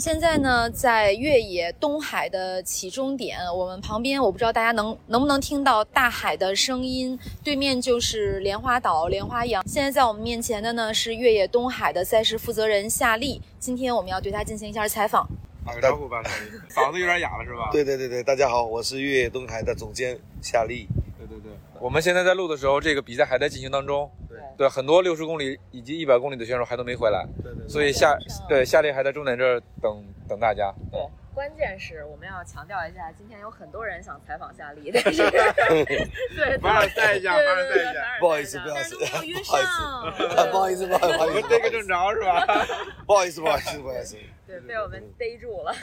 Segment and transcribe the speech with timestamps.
[0.00, 9.64] 现在呢，在越野东海的起终点，我们旁边我不知道大家能能不能听到大海的声音，对面就是莲花岛莲花洋。
[9.68, 15.28] 现在在我们面前的呢是越野东海的赛事负责人夏丽，今天我们要对他进行一下采访。
[15.64, 16.20] 打个招呼吧，
[16.68, 17.70] 嗓子有点哑了是吧？
[17.70, 20.88] 对对对对，大家好，我是越野东海的总监夏丽。
[21.16, 24.10] 对对对，我们现在在录的时候，这个比赛还在进行当中。
[24.56, 28.16] 对，很多六十公里以及一百公里的选手还都没回来，对对，所以夏
[28.48, 30.72] 对夏利还在终点这儿等等大家。
[30.92, 31.00] 对，
[31.34, 35.22] 关键是我们要强调一下，今天有很多人想采访夏利，但是
[36.36, 42.46] 对，凡尔赛一下，凡尔赛一下，不好意思，不好意思，不好意思，不好意思，不好意思，我们逮个正着是吧？
[43.06, 44.16] 不好意思，不好意思，不好意思，
[44.46, 45.74] 对，被我们逮住了。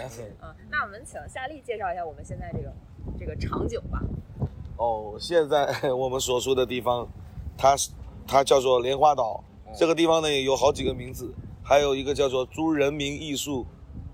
[0.41, 2.71] 嗯，那我们请夏利介绍一下我们现在这个
[3.19, 4.01] 这个场景吧。
[4.77, 7.07] 哦，现在 我们所处的地方，
[7.57, 7.91] 它是。
[8.27, 9.43] 它叫做莲花岛，
[9.77, 11.33] 这个地方呢也有好几个名字，
[11.63, 13.65] 还有一个叫做朱人民艺术，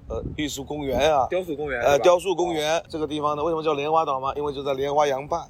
[0.07, 2.83] 呃，艺术公园啊，雕塑公园，呃，雕塑公园。
[2.87, 4.33] 这个地方呢，为什么叫莲花岛嘛？
[4.35, 5.47] 因为就在莲花洋畔。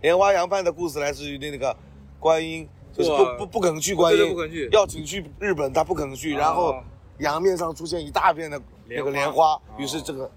[0.00, 1.76] 莲花洋畔的故事来自于那个
[2.18, 6.74] 观音，就是不不不肯去观音，不肯去，要请去日本，他不肯去，然后
[7.18, 10.30] 洋面上出现一大片的那个莲花，于是这个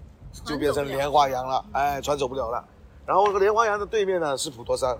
[0.44, 2.64] 就变成莲花洋了，哎，船走不了了。
[3.06, 4.96] 然后这个莲花洋的对面呢是普陀山，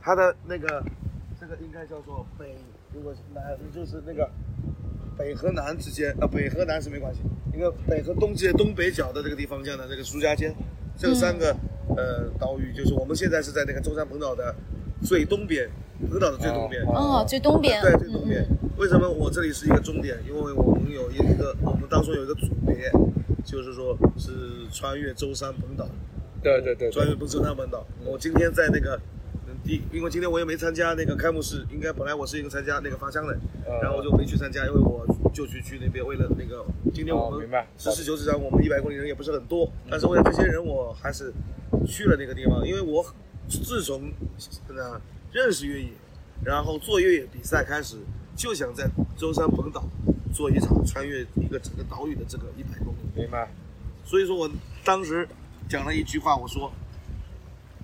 [0.00, 0.82] 它的那个。
[1.40, 2.56] 这个应该叫做北，
[2.94, 4.30] 如果是南，就是那个
[5.18, 7.20] 北和南之间，啊，北和南是没关系。
[7.52, 10.54] 一个北和东界东北角的这个地方叫的，这个苏家尖，
[10.96, 11.54] 这三个
[11.96, 14.54] 呃岛屿，就是我们现在是在那个舟山本岛的
[15.02, 15.68] 最东边，
[16.10, 16.82] 本岛的最东边。
[16.86, 17.82] 哦，最东边。
[17.82, 18.46] 对，最东边。
[18.78, 20.16] 为什么我这里是一个终点？
[20.26, 22.90] 因为我们有一个，我们当中有一个组别，
[23.44, 24.32] 就是说是
[24.72, 25.86] 穿越舟山本岛。
[26.42, 27.84] 对对对，穿越不舟山本岛。
[28.04, 29.00] 我今天在那个。
[29.64, 33.34] 第，因为今天我也没参加那个开幕式，应该本来我是一个参加那个发枪的，
[33.82, 37.48] 然后我就没去参加，因为我就去去那边为了那个，今天我们
[37.78, 41.32] 实事求是讲，我们一百公里人也不是很多，但是为了这些人，我还是
[41.86, 43.02] 去了那个地方，因为我
[43.48, 44.12] 自从
[44.68, 45.00] 呢
[45.32, 45.88] 认识越野，
[46.44, 47.96] 然后做越野比赛开始，
[48.36, 48.86] 就想在
[49.16, 49.82] 舟山本岛
[50.34, 53.50] 做一场穿越一个整个岛屿的这个一百公里，明白？
[54.04, 54.50] 所以说我
[54.84, 55.26] 当时
[55.70, 56.70] 讲了一句话，我说，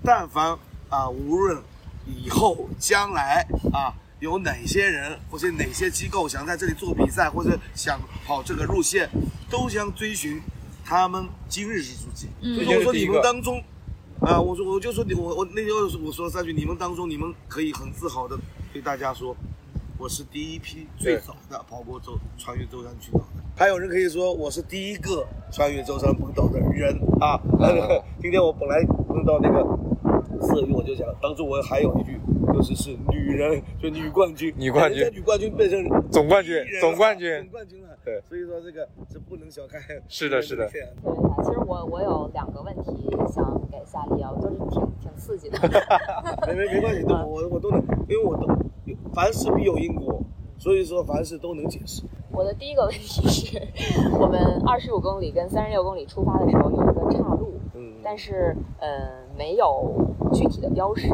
[0.03, 0.55] 但凡
[0.89, 1.57] 啊无论。
[2.05, 9.09] 以后将来啊，有哪些人或者哪些机构想在这里做比赛，或者想跑这个路线，
[9.49, 10.41] 都将追寻
[10.83, 12.27] 他们今日之足迹。
[12.41, 13.63] 嗯，我说你们当中，
[14.21, 15.69] 啊，我说我就说你我我那天
[16.03, 18.37] 我说了三句，你们当中你们可以很自豪的
[18.73, 19.35] 对大家说，
[19.97, 23.43] 我是第一批最早的跑过舟穿越舟山群岛的。
[23.55, 27.39] 还有人可以说我是第一个穿越舟山群岛的人啊。
[28.21, 29.91] 今天我本来碰到那个。
[30.41, 32.19] 色欲我就想，当初我还有一句，
[32.53, 37.89] 就是是女人，就女冠军，女冠军，女冠军变成总冠军，总冠军，总冠军了。
[38.03, 39.79] 对，所以说这个是不能小看。
[40.09, 40.67] 是的，是的。
[40.71, 40.81] 对，
[41.43, 45.59] 其实我我有两个问题想给夏利啊，就是挺挺刺激的。
[46.47, 48.47] 没没没关系，都我我都能，因为我都
[49.13, 50.21] 凡事必有因果，
[50.61, 52.03] 所以说凡事都能解释。
[52.31, 53.59] 我的第一个问题是，
[54.19, 58.87] 我们二十五公里跟三十六公里出发的时候有一个岔路，嗯，但是嗯
[59.35, 59.91] 没有
[60.31, 61.09] 具体的标识，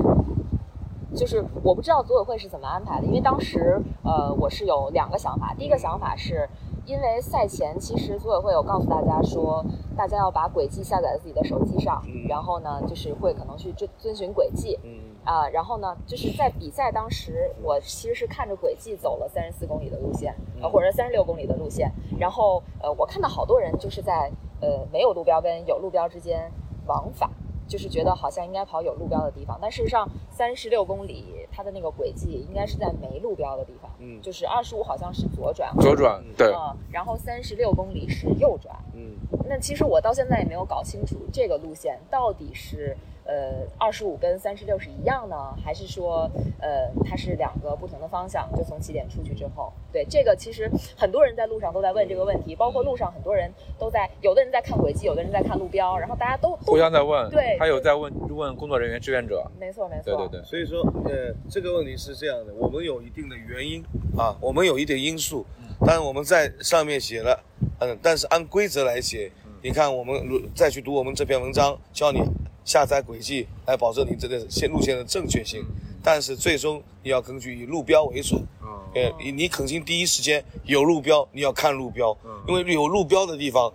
[1.16, 6.50] 就是我不知道组委会是怎么安排的，因为当时呃我是有两个想法，第一个想法是。
[6.85, 9.62] 因为赛前，其实组委会有告诉大家说，
[9.97, 14.79] 大家要把轨迹下载在自己的手机上，然后呢，就是会可能去遵遵循轨迹，
[15.27, 26.49] 啊，然后呢，就是在比赛当时，我其实是看着轨迹走了三十四公里的路线，呃，或者三十六公里的路线，然后呃，我看到好多人就是在呃没有路标跟有路标之间
[26.85, 27.29] 往返。
[27.67, 39.17] 就是觉得好像应该跑有路标的地方，但事实上三十六公里它的那个轨迹应该是在没路标的地方，嗯，就是二十五好像是左转，左转，对，嗯，然后三十六公里是右转，嗯，
[39.49, 42.95] 那其实我到现在也没有搞清楚这个路线到底是。
[43.27, 46.31] 呃，二十五跟三十六是一样呢，还是说，
[46.61, 48.49] 呃，它是两个不同的方向？
[48.55, 60.43] 就从起点出去之后，对这个其实很多人在路上都在问这个问题，包括路上很多人都在，有的人在看轨迹，有的人在看路标，然后大家都互相在问，对，还有在问问工作人员、志愿者，没错没错，对对对。
[60.43, 63.84] 所以说，呃，这个问题是这样的，我们有一定的原因
[64.17, 65.46] 啊，我们有一点因素，
[65.85, 67.37] 但我们在上面写了，
[67.81, 69.29] 嗯，但是按规则来写，
[69.61, 72.22] 你看我们如再去读我们这篇文章，教你。
[72.67, 75.64] 下载轨迹来保证你这个线路线的正确性，
[76.03, 78.46] 但是最终你要根据以路标为准。
[78.93, 82.16] 呃，你你肯定第一时间有路标，你要看路标，
[82.46, 83.72] 因为有路标的地方，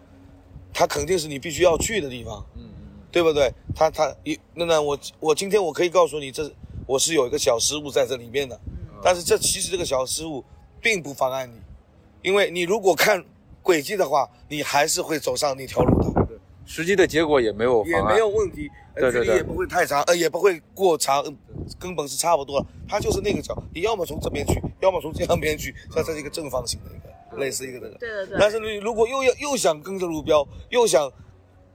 [0.75, 2.45] 它肯定是你必须要去的地方。
[2.55, 2.69] 嗯
[3.11, 3.53] 对不对？
[3.75, 6.51] 他他一那那我我今天我可以告诉你，这
[6.87, 8.59] 我是有一个小失误在这里面的，
[9.03, 10.43] 但是这其实这个小失误
[10.81, 11.53] 并不妨碍你，
[12.23, 13.23] 因为你如果看
[13.63, 16.22] 轨迹的话，你还是会走上那条路的。
[16.65, 21.23] 对，实际的结果也没有也没有问题，对对对，也不会太长，呃，也不会过长，
[21.79, 22.67] 根本是差不多了。
[22.89, 26.99] 它就是那个角，你要么从这边去，要么从这样边去，它是一个正方形的一
[27.35, 27.99] 个，类似一个那个。
[27.99, 28.37] 对对对。
[28.39, 31.11] 但是你如果又要又想跟着路标，又想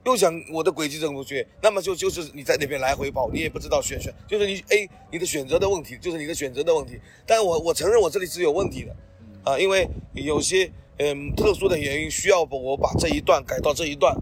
[0.06, 7.00] 又想我的轨迹怎么去，那么就就是你在那边来回跑，你也不知道选选，就是你 A 你的选择的问题，就是你的选择的问题。
[7.26, 8.96] 但我我承认我这里是有问题的，
[9.44, 10.72] 啊，因为有些。
[11.00, 14.16] 嗯，特殊的原因需要我把这一段改到这一段，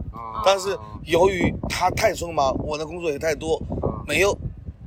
[0.45, 3.61] 但是由于他太匆忙，我的工作也太多，
[4.05, 4.37] 没有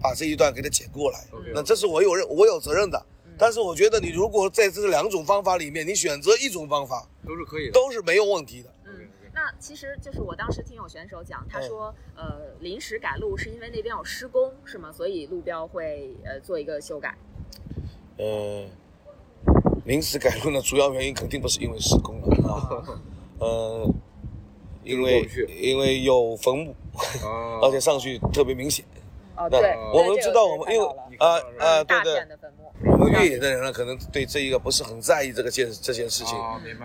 [0.01, 1.19] 把这一段给他剪过来。
[1.55, 3.03] 那这是我有任我有责任的。
[3.39, 8.71] 但是我觉得你如果在这两种方法里面，你选择一种方法都是可以的，都是没有问题的。
[8.85, 14.93] 嗯，那其实就是我当时听有选手讲，他说，呃，临时改路是因为那边有施工，是吗？
[14.93, 17.17] 所以路标会呃做一个修改。
[18.19, 18.69] 嗯。
[19.89, 22.85] 临时改路的主要原因肯定不是因为施工了 啊，
[23.41, 23.91] 呃，
[24.85, 25.27] 因为
[25.59, 26.75] 因为有坟墓，
[27.65, 28.85] 而且上去特别明显。
[29.35, 30.87] 哦，对，我们知道我们因为
[31.19, 32.23] 啊啊对对，
[32.93, 36.37] 我们越野的人呢，可能对这一个不是很在意这个件这件事情，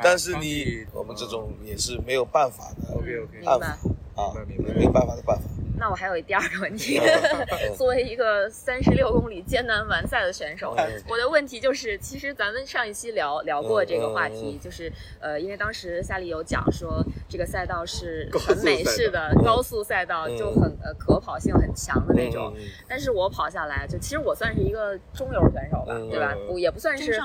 [0.02, 3.68] 但是你我们这种也是没有办法的，OK OK，办法
[4.16, 4.32] 啊，
[4.78, 5.44] 没有办法的办法。
[5.84, 6.98] 那我还有第二个问题，
[7.76, 10.74] 作为一个三十六公里艰难完赛的选手，
[11.10, 14.90] 我的问题就是，其实咱们上一期聊聊过这个话题，就是
[15.20, 22.54] 呃，因为当时夏利有讲说这个赛道是很美式的高速赛道，就很呃可跑性很强的那种。
[22.88, 26.34] 但是我跑下来，就其实我算是一个中游选手吧，对吧？
[26.48, 27.20] 不也不算是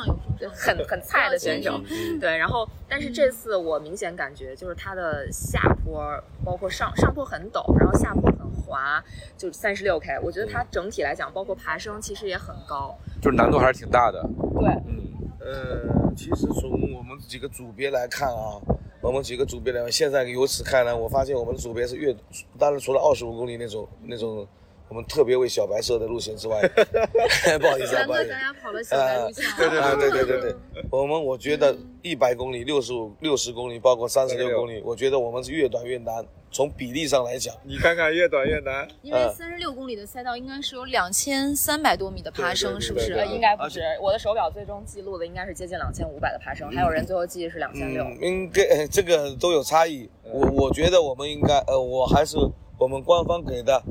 [0.53, 1.81] 很很菜的选手，
[2.21, 2.37] 对。
[2.37, 6.03] 然后，但是这次我明显感觉就是它的下坡，
[6.45, 8.29] 包括上上坡很陡，然后下坡。
[8.39, 9.03] 很滑，
[9.37, 14.21] 就三十六 K，我觉得它整体来讲，包括爬升，其实也很高，就是难度还是挺大的。
[14.55, 15.03] 对，嗯，
[15.41, 18.61] 呃，其实从我们几个组别来看啊，
[19.01, 22.15] 我们几个组别来，现在由此看来，我发现我们的组别是越，
[22.59, 24.47] 当然除了二十五公里那种那种。
[24.89, 26.61] 我们特别为小白设的路线之外，
[27.61, 28.33] 不好意思啊，不好意思。
[28.63, 29.45] 跑了小白路线。
[29.57, 30.57] 对对对对对对，
[30.91, 36.25] 我们我觉得一百公里、六十五、六十公里，包括三十六公里，我觉得我们是越短越难。
[36.51, 38.89] 从比例上来讲，你看看越短越难。
[39.03, 43.13] 因为三十六公里的赛道应该是有两千三百多米的爬升，是不是？
[43.27, 43.83] 应该不是。
[44.01, 48.03] 我的手表最终记录的应该是接近两千五百的爬升，还有人最后记是两千六。
[48.23, 50.09] 应该这个都有差异。
[50.25, 52.39] 我我觉得我们应该，呃，我还是
[52.79, 53.83] 我们官方给的。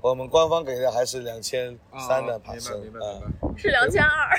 [0.00, 1.76] 我们官方给的还是两千
[2.08, 3.18] 三的爬升啊，
[3.56, 4.36] 是两千二。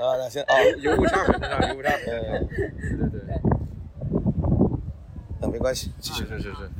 [0.00, 1.24] 啊，两千 啊，有误差，
[1.68, 2.20] 有误差， 对
[3.10, 3.40] 对对，
[5.40, 6.24] 那没关系，继续。
[6.24, 6.70] 是是是。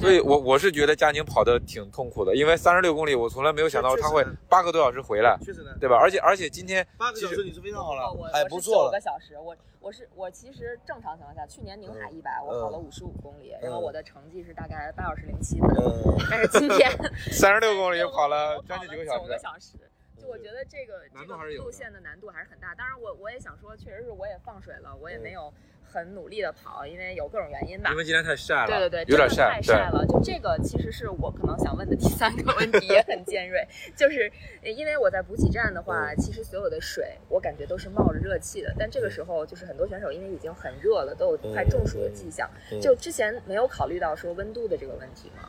[0.00, 5.96] 所以，我我是觉得佳宁跑的挺痛苦的，因为三十六公里，我从来没有想到他会八个多小时回来，确实呢，对吧？
[5.96, 9.54] 而且而且今天八个小时你是非常好了，哎不错九个小时，我
[9.88, 15.70] 我是我其实正常情况下，去年宁海一百我跑了五十五公里，然后我的成绩是大概八小时零七分，
[16.30, 16.90] 但是今天
[17.32, 19.78] 三十六公里跑了将近九个小时，九个小时，
[20.18, 22.74] 就我觉得这个这个路线的难度还是很大。
[22.74, 25.50] 当然，我我也想说，确实是我也放水了，我也没有。
[25.90, 27.90] 很努力的跑，因为有各种原因吧。
[27.90, 28.66] 因为今天太晒了。
[28.66, 30.04] 对对对，有点晒，太晒了。
[30.06, 33.66] 就这个，其实是我可能想问的第三个问题，也很尖锐。
[33.96, 34.30] 就是
[34.62, 38.74] 因为我在补给站的话，其实所有的水，我感觉都是冒着热气的。
[38.78, 42.48] 但这个时候，就是很多选手因为已经很热了，都有快中暑的迹象。
[42.80, 45.48] 就之前没有考虑到说温度的这个问题吗？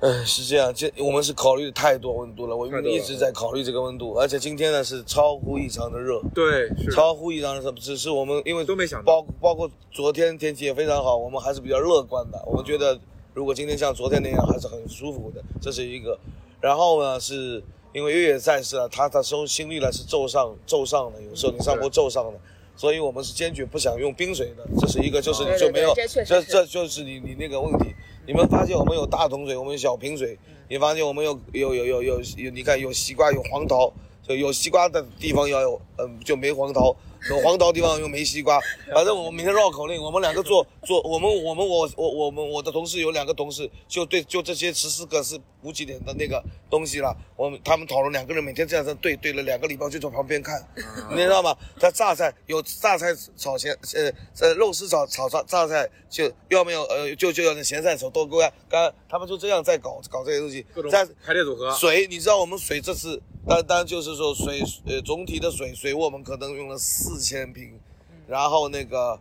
[0.00, 12.98] 嗯，是这样，这我们是考虑太多温度了，我们一直在考虑这个温度，而且今天呢是超乎异常的热，对，超乎异常的热，只是我们因为都没想到，包包括昨天天气也非常好，我们还是比较乐观的，我们觉得
[13.32, 16.18] 如果今天像昨天那样还是很舒服的，这是一个。
[16.60, 17.62] 然后呢，是
[17.94, 22.38] 因为越野赛事啊，它的收心率呢是骤上骤上的，有时候你上坡骤上的，
[22.76, 25.94] 所以我们是坚决不想用冰水的，这是一个，就是你就没有，
[26.26, 27.94] 这这就是你你那个问题。
[28.26, 30.36] 你们发现我们有大桶水，我们有小瓶水。
[30.68, 33.92] 你发现我们有有有有有有，你看有西瓜有黄桃，
[34.26, 36.94] 就有西瓜的地方要有，嗯，就没黄桃。
[37.30, 38.60] 有黄桃地方又没西瓜，
[38.92, 50.62] 反正我们明天绕口令，我们两个做做，我们我们我我我们我的同事有两个同事，就对就这些十四个是补给点的那个东西了，我们他们讨论两个人每天这样子对对了两个礼拜就从旁边看，
[51.10, 51.56] 你知道吗？
[51.80, 63.20] 他榨菜有榨菜炒咸呃呃肉丝炒炒榨榨菜就要没有呃就就要那咸菜炒豆干，刚他们就这样在搞搞这些东西，在排列组合水，你知道我们水这次。
[63.48, 67.78] 单单就是说水，呃，总体的水水我们可能用了四千瓶，
[68.26, 69.18] 然后那个，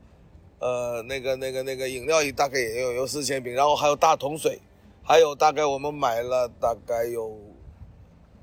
[0.60, 4.60] 呃，那个那个那个饮料也大概也有有四千瓶，然后还有大桶水，
[5.04, 7.38] 还有大概我们买了大概有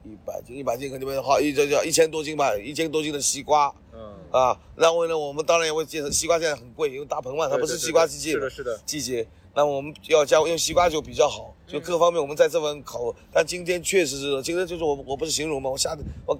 [0.04, 3.74] 一百斤，一百斤肯定没好，一这叫一千多斤吧，一千多斤的西瓜。
[3.94, 4.00] 嗯
[4.32, 9.28] 啊，然后呢，我们当然也会介绍西瓜，现在很贵，因为大棚嘛，它不是西瓜季节，是的，是的，季节。
[9.54, 13.14] 那我们要加用西瓜酒比较好，就各方面我们在这份考。
[13.30, 15.68] 但今天确实是，今天就是我我不是形容吗？
[15.68, 16.34] 我下的我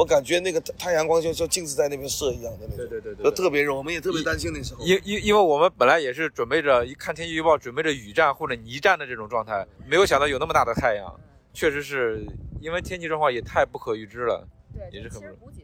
[0.00, 4.82] 我感觉那个太阳光就像镜子在那边射一样的那种，对对对，都特别热，我们也特别担心那时候。
[4.82, 11.14] 因因因为我们本来也是准备着一看天气预报，准备着雨战或者泥战的这种状态，没有想到有那么大的太阳，
[11.52, 12.24] 确实是
[12.62, 15.20] 因为天气状况也太不可预知了，对，也是很。
[15.20, 15.62] 其实补给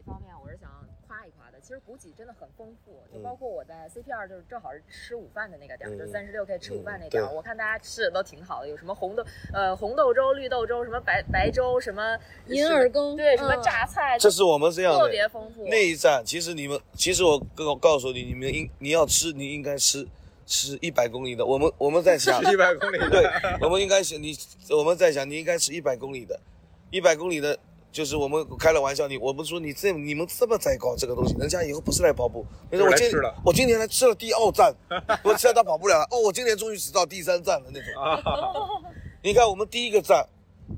[2.15, 15.67] 真的很丰富，就包括我在 CPR，就是正好是吃午饭的那个点儿，就三十六 K 吃午饭那点儿，我看大家吃的都挺好的，有什么红豆呃红豆粥、绿豆粥，什么白白粥，什么银耳羹，对，什么榨菜，这是我们这样特别丰富。
[15.67, 20.07] 那一站其实你们，其实我告告诉你，你们应你要吃，你应该吃
[20.45, 21.45] 吃一百公里的。
[21.45, 23.25] 我们我们在想一百公里，对，
[23.61, 24.33] 我们应该是你
[24.69, 26.39] 我们在想你应该吃一百公里的，
[26.91, 27.59] 一百公里的。
[27.97, 32.45] 就是我们开了玩笑，你我们说你这你们这么在搞这个东西，人家以后不是来跑步。
[32.69, 33.09] 你说我今
[33.43, 34.71] 我今年来吃了第二站，
[35.25, 36.07] 我现在他跑不了了。
[36.11, 37.89] 哦，我今年终于吃到第三站了那种。
[39.23, 40.23] 你看我们第一个站，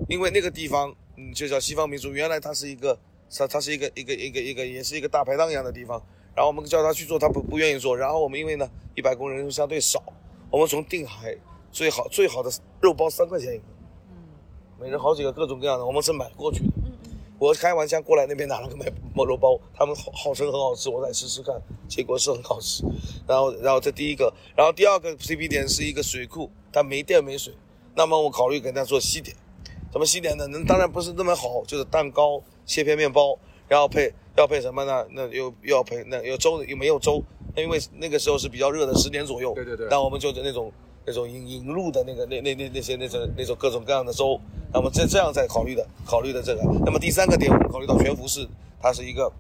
[0.08, 2.98] 因为那个地方嗯就叫西方民族，原来它是一个
[3.30, 6.02] 它它是一个一个一个一个也是一个大排档一样的地方。
[6.34, 7.98] 然后我们叫他去做，他不不愿意做。
[7.98, 10.02] 然后我们因为呢一百工人数相对少，
[10.50, 11.36] 我们从定海
[11.70, 12.50] 最好最好的
[12.80, 13.64] 肉包三块钱一个，
[14.08, 14.16] 嗯，
[14.80, 16.89] 每人好几个各种各样的，我们是买过去的。
[17.40, 21.56] 我开完枪过来那边拿了个麦毛肉包，他们号号称很好吃，我再试试看，
[21.88, 22.84] 结果是很好吃。
[23.26, 27.54] 然后，然后这第一个，然后第二个 CP 点是一个水库，它没电没水，
[27.96, 29.36] 那么我考虑给它做西点。
[29.92, 30.46] 什么西点呢？
[30.48, 35.08] 那当然不是那么好，就是蛋糕、切片面包，然后配要配什么呢？
[35.12, 37.24] 那又又要配那有粥又没有粥，
[37.56, 39.54] 因为那个时候是比较热的，十点左右。
[39.54, 39.88] 对对对。
[39.90, 40.72] 那我们就那种。
[41.06, 44.40] 那种引引入的那个那那那那些那种那种各种各样的粥，
[44.72, 48.48] 那么这这样在考虑的考虑的这个，那么第三个点我们考虑到悬浮式
[48.80, 49.32] 它是一个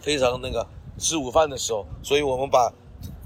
[0.00, 0.66] 非常那个
[0.98, 2.72] 吃午饭的时候，所以我们把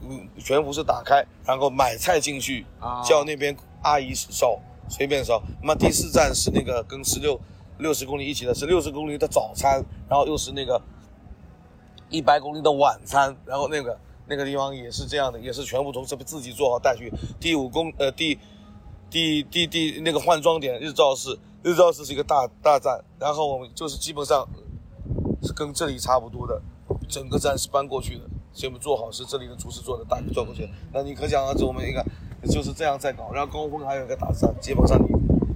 [0.02, 2.66] 嗯全服是打开，然后买菜进去，
[3.02, 4.58] 叫那边阿姨烧
[4.88, 5.42] 随便烧。
[5.62, 7.40] 那么第四站是那个跟十六
[7.78, 10.78] 六十公里一起的是六十公里的早餐，然后又是那个
[12.10, 13.98] 一百公里的晚餐，然后那个。
[14.26, 17.12] 那个地方也是这样的，也是全部从这边自己做好带去。
[17.38, 18.38] 第五公呃第
[19.10, 24.48] 第第第那个换装点日照市，日照市是一个大大站，然后我们就是基本上
[25.42, 26.60] 是跟这里差不多的，
[27.08, 30.68] 整个站是搬过去的，全部做好是这里的厨师做的，大转过去。
[30.92, 32.04] 那你可想而知，我们一个
[32.50, 35.06] 就是这样在搞，然后高峰还有一个大站，基本上你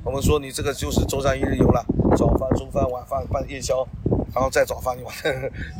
[0.04, 1.84] 我们说你这个就是周山一日游了，
[2.18, 3.86] 早饭、中饭、晚饭、半夜宵。
[4.34, 5.12] 然后再早饭，你完，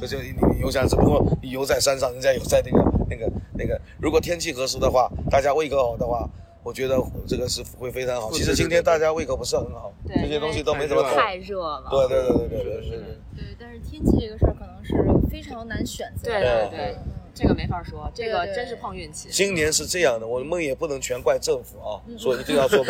[0.01, 2.79] 就就你你游山，只不过你游在山上，人家游在那个
[3.11, 3.79] 那个那个。
[4.01, 6.27] 如果天气合适的话，大家胃口好的话，
[6.63, 8.33] 我觉得这个是会非常好。
[8.33, 11.85] 其实今天大家胃口不是很好，这些东西都没怎么太热了。
[11.91, 12.99] 对对对对对对对。
[13.37, 14.95] 对，但是天气这个事儿可能是
[15.31, 16.31] 非常难选择。
[16.31, 16.97] 对对对，
[17.39, 19.29] 这个没法说，这个真是碰运气。
[19.31, 22.85] 今年是这样的，我们也不能全怪政府啊， 说一定要做。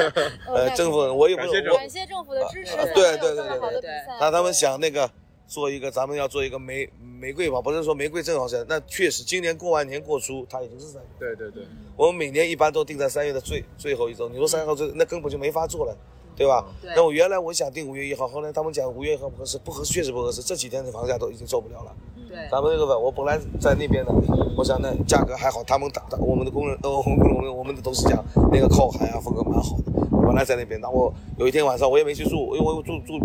[0.47, 3.91] 呃，政府我也不能感谢政府的支持，对对对对对。
[4.21, 5.11] 那他们想那个。
[5.51, 11.09] 做一个，咱们要做一个玫玫瑰吧，不是说玫瑰正好是，那确实今年过完年过初，它已经是三月。
[11.19, 11.63] 对对对，
[11.97, 14.29] 我们每年一般都定在三月的最最后一周。
[14.29, 15.97] 你说三号最，那根本就没法做了，
[16.39, 16.65] 对吧？
[16.95, 20.41] 那我原来我想定五月一号，后来他们讲五月一号不合适，不合适确实不合适。
[20.41, 21.93] 这几天的房价都已经受不了了。
[22.29, 24.13] 对，咱们那个我本来在那边的，
[24.57, 29.93] 我想那价格还好，他们打打我们的工人，呃，我们我们我们的同事讲那个靠海啊，风格蛮好的。
[30.25, 33.19] 本来在那边，那我有一天晚上我也没去住，因为我住住，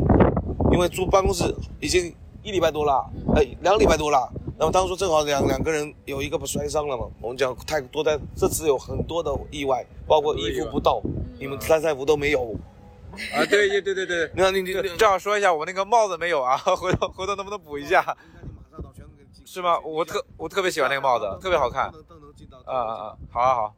[0.72, 2.14] 因为住办公室已经。
[2.46, 4.30] 一礼拜多了，哎，两礼拜多了。
[4.60, 7.06] 那么当初正好两两个人有一个不摔伤了嘛。
[7.22, 11.02] 我们讲太多的，这次有很多的意外，包括衣服不到，
[11.40, 12.54] 你们参赛服都没有。
[13.34, 18.04] 啊，对对对对对，你看你你正好说一下，我那个帽子没有啊， 回头回头能不能补一下？
[19.46, 19.80] 是吗？
[19.82, 21.86] 我特我特别喜欢那个帽子，特别好看。
[22.66, 23.18] 啊啊啊！
[23.32, 23.76] 好啊好。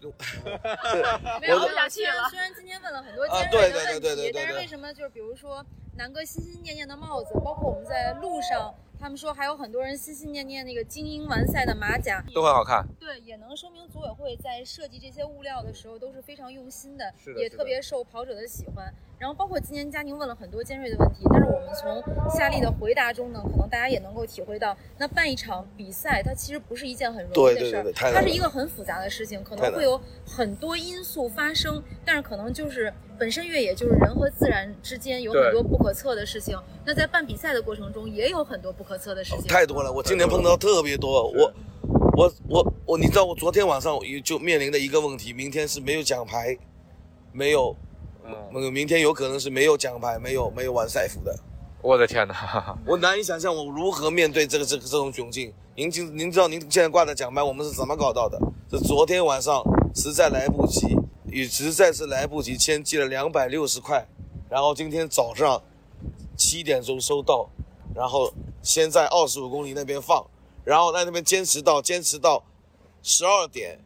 [1.40, 2.28] 没有想去了。
[2.30, 5.64] 虽然今天问了很多尖锐的问题，但是为什么就是比如说？
[5.96, 12.84] 南哥心心念念的帽子，包括我们在路上，他们说还有很多人心心念念那个精英完赛的马甲，都很好看。
[12.98, 18.92] 对，也能说明组委会在设计这些物料的时候都是非常用心的，的也特别受跑者的喜欢。
[19.18, 36.56] 然后包括今年佳宁问了很多尖锐的问题，但是我们从夏丽的回答中呢，可能大家也能够体会到，那办一场比赛，它其实不是一件很容易的事儿，它是一个很复杂的事情，可能会有很多因素发生，但是可能就是本身越野就是人和自然之间有很多不可测的事情。
[36.84, 39.48] 那在办比赛的过程中，也有很多不可测的事情。
[39.48, 41.52] 太多了，我今年碰到特别多，我
[42.16, 46.56] 我我我，你知道我昨天晚上就面临的一个问题，明天是没有奖牌，
[47.32, 47.74] 没有。
[48.28, 51.34] 嗯，明天有可能是没有奖牌、没有没有完赛服的。
[51.80, 55.52] 我的天哪， 我难以想象我如何面对这个这个这种窘境。
[55.76, 58.38] 您知您知道您现在挂的奖牌我们是怎么搞到的？
[58.70, 59.62] 是昨天晚上
[59.94, 64.06] 实在来不及，也实在是来不及先寄了两百六十块，
[64.50, 65.62] 然后今天早上
[66.36, 67.48] 七点钟收到，
[67.94, 70.26] 然后先在二十五公里那边放，
[70.64, 72.42] 然后在那边坚持到坚持到
[73.02, 73.78] 十二点。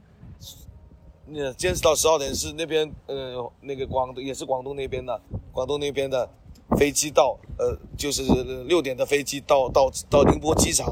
[1.34, 5.20] 那坚持到十二点是那边呃那个广东也是广东那边的
[5.50, 6.28] 广东那边的
[6.76, 8.22] 飞机到呃就是
[8.64, 10.86] 六点的飞机到到到宁波机场，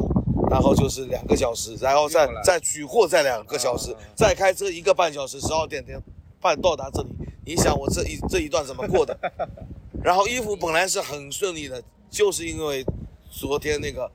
[0.51, 6.01] 然后就是两个小时，然后再再取货再两个小时，再开车一个半小时，十二点点
[6.41, 7.09] 半到达这里。
[7.45, 9.17] 你想我这一这一段怎么过的？
[10.03, 12.85] 然后衣服本来是很顺利的，就是因为
[13.31, 14.11] 昨天那个。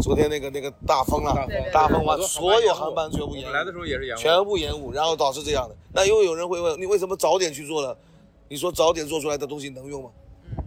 [0.00, 3.52] 昨天那个那个大风啊，大风完，所有航班全部延误。
[3.52, 5.76] 来的时候也是延误，全部延误，然后导致这样的。
[5.92, 7.96] 那又有人会问，你为什么早点去做了？
[8.48, 10.10] 你说早点做出来的东西能用吗？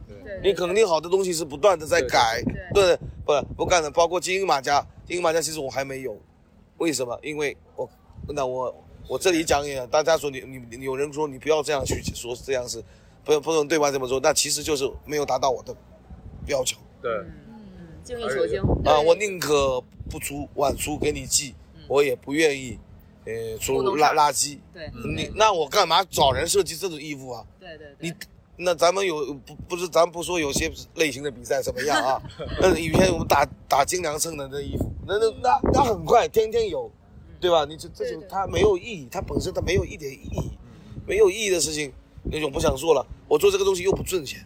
[0.08, 0.40] 嗯，对。
[0.44, 2.42] 你肯定好的东西是不断的在改，
[2.74, 6.16] 对，不不干的，包括精英马甲，精英马甲其实我还没有，
[6.78, 7.18] 为什么？
[7.22, 7.90] 因为我，
[8.30, 8.74] 那我
[9.08, 12.84] 我这里讲也，大家说你你有人说你不要这样去说，这样是
[13.25, 15.75] 不不能对外这么说，那其实就是没有达到我的
[16.48, 16.78] 要求。
[17.02, 17.12] 对。
[18.03, 19.00] 精益求精啊！
[19.00, 21.55] 我宁可不出晚出给你寄，
[21.88, 22.77] 我也不愿意，
[23.25, 24.60] 呃，出垃垃圾。
[24.74, 27.45] 对，你那我干嘛找人设计这种衣服啊？
[27.60, 27.95] 对对。
[28.00, 28.13] 你
[28.55, 32.22] 那咱们有不不是咱不说有些类型的比赛怎么样啊？
[32.62, 36.91] 那以前我们打打精良秤的那衣服，那那那那很快，天天有，
[37.39, 37.65] 对吧？
[37.65, 40.51] 你这这种它没有意义，它本身它没有一点意义，
[41.07, 41.91] 没有意义的事情，
[42.24, 43.05] 那种不想做了。
[43.27, 44.45] 我做这个东西又不挣钱，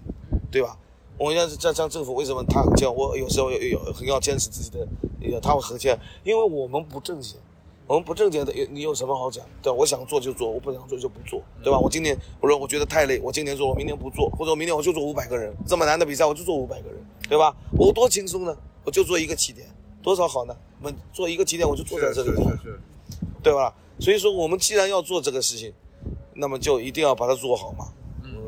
[0.49, 0.77] 对吧？
[1.17, 2.93] 我要是像像政府，为什么他很样？
[2.95, 7.39] 我有时候有有很要坚持自己的，他会很样，因为我们不挣钱，
[7.87, 9.43] 我们不挣钱的，你有什么好讲？
[9.61, 11.79] 对我想做就做，我不想做就不做，对吧？
[11.79, 16.97] 我今年我说我觉得太累，我今年做，我明年不做，或者明年我就做五百个人，这么难的比赛我就做五百个人，
[17.27, 17.55] 对吧？
[17.77, 19.67] 我多轻松呢，我就做一个起点，
[20.03, 20.55] 多少好呢？
[20.79, 22.31] 我们做一个起点，我就坐在这里，
[23.41, 23.73] 对吧？
[23.99, 25.73] 所以说，我们既然要做这个事情，
[26.35, 27.87] 那么就一定要把它做好嘛。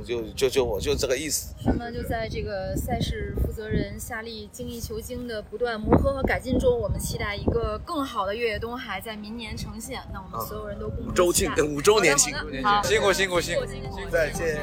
[0.03, 1.53] 就就就我就这个意思。
[1.65, 10.01] 那么就在这个赛事负责人夏利精益求精的不断磨合和改进中，我们期待一个更好的越野东海在明年呈现。
[10.13, 12.35] 那我们所有人都共同周庆五周年庆，
[12.83, 13.65] 辛苦辛苦辛苦，
[14.11, 14.59] 再见。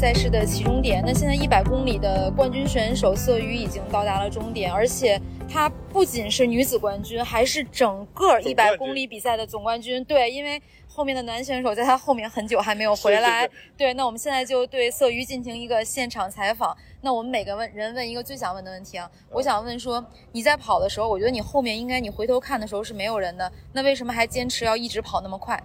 [0.00, 10.02] 赛事的起终点，那现在一百公里的冠军选手色宇已经到达了终点，而且她不仅是女子冠军，还是整个一百公里比赛的总冠军。
[10.06, 10.58] 对，因为
[10.88, 13.46] 后面的男选手在她后面很久还没有回来。
[13.76, 16.74] 对，那我们现在就对色宇进行一个现场采访。
[17.02, 25.62] 那我们每个问人问一个最想问的问题啊，我想问说你在跑的时候，我觉得你后面应该你回头看的时候是没有人的，那为什么还坚持要一直跑那么快？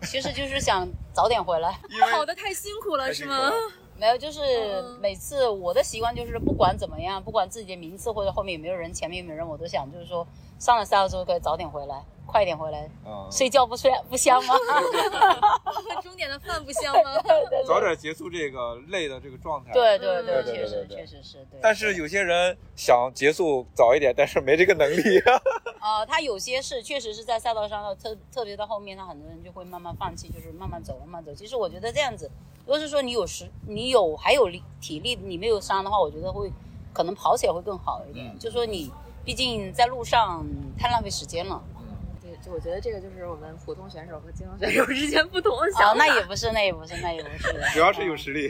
[0.06, 1.78] 其实就是想早点回来，
[2.12, 3.50] 跑的太辛苦了是吗？
[3.96, 4.40] 没有，就是
[5.00, 10.24] 每次我的习惯就是不管怎么样，不管自己的名次或者后面有没有人，前面有没有人，我都想就是说
[10.58, 12.04] 上了赛道之后可以早点回来。
[12.28, 12.86] 快点回来，
[13.30, 14.54] 睡觉不睡不香吗？
[16.02, 17.10] 终点的饭不香吗？
[17.66, 19.72] 早点结束这个累的这个状态。
[19.72, 21.58] 对对对，确实确实是对。
[21.62, 25.18] 但是有些人想结束早一点，但是没这个能力。
[25.80, 31.34] 呃， 他有些是确实是在赛道上的特特别到后面，他很多人就会慢慢放弃，就是慢慢走慢慢走。
[31.34, 32.30] 其实我觉得这样子，
[32.66, 36.52] 如果是说你有时你有还有力体力，你没有伤的话，我觉得会
[36.92, 38.38] 可能跑起来会更好一点。
[38.38, 38.92] 就说你
[39.24, 40.46] 毕竟在路上
[40.78, 41.62] 太浪费时间了。
[42.48, 45.94] 就我觉得这个就是我们普通选手和精英选手之间不同的想法。
[45.98, 47.52] 那也不是，那也不是，那也不是。
[47.74, 48.48] 主要是有实力。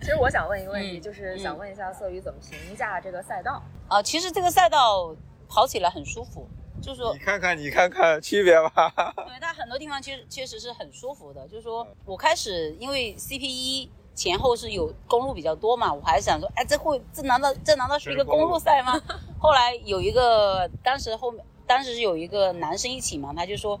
[0.00, 3.60] 其实我想问一个问题，就是想问一下色宇怎么评价这个赛道？
[3.88, 5.14] 啊，其实这个赛道
[5.48, 6.46] 跑起来很舒服，
[6.80, 7.12] 就是说。
[7.12, 8.92] 你看看，你看看区别吧。
[9.16, 11.46] 对，它很多地方其实确实是很舒服的。
[11.48, 19.00] 就是说我开始因为 CP 一前后是有公路比较多嘛，我还想说，哎，这会这难道这难道是一个公路赛吗？
[19.40, 21.44] 后来有一个，当时后面。
[21.66, 23.78] 当时是有一个男生一起嘛，他就说：“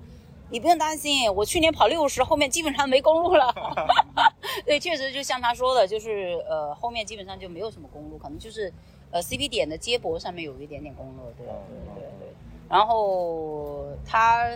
[0.50, 3.52] 你不用担心，我去年跑六十，后面基本上没公路了。”
[4.66, 8.72] 对，确实就像他说的，就是呃，后面基本上就没有什么公路，可能就是
[9.10, 11.54] 呃 CP 点的接驳上面有一点点公路，对对
[11.94, 12.34] 对对。
[12.68, 14.48] 然后他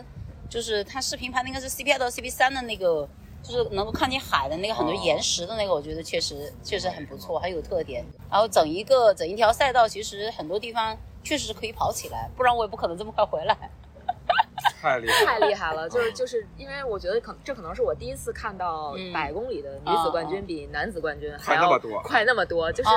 [0.49, 3.09] 就是他视频拍那个是 CP 二到 CP 三的那个
[3.43, 8.05] 就是能够看见海的那个很多岩石的那个，我觉得确实确实很不错，很有特点。
[8.31, 13.57] 然后整一个整一条赛道，其实很多地方确实是可以跑起来，不然我也不可能这么快回来。
[14.81, 15.89] 太厉害，太厉害了！
[15.89, 22.91] 就是就是因为我觉得可这可能是我第一次看到百公里的女子冠军比男子冠军还要快那么多，就是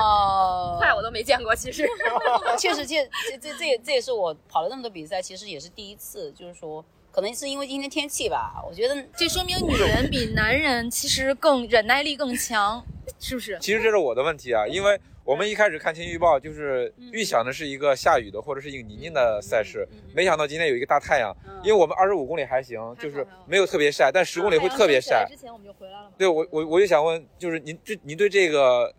[0.78, 1.54] 快我都没见过。
[1.54, 1.88] 其实
[2.56, 6.84] 确实这这这这也这也是我跑了那么多比赛，其实也是第一次，就是说。
[7.12, 12.80] 可能是因为今天天气吧，我觉得这说明女人比男人其实更忍耐力更强，
[13.18, 13.58] 是不是？
[13.60, 14.96] 其实这是我的问题啊，因为
[15.30, 21.32] 我们一开始看天气预报就是预想的是一个下雨的或者是一个泥泞的赛事，没想到今天有一个大太阳。
[21.62, 25.24] 因为我们二十五公里还行，就是没有特别晒，但十公里会特别晒。
[25.30, 28.92] 之前我们就回来了对我我我就想问，就是您这您对这个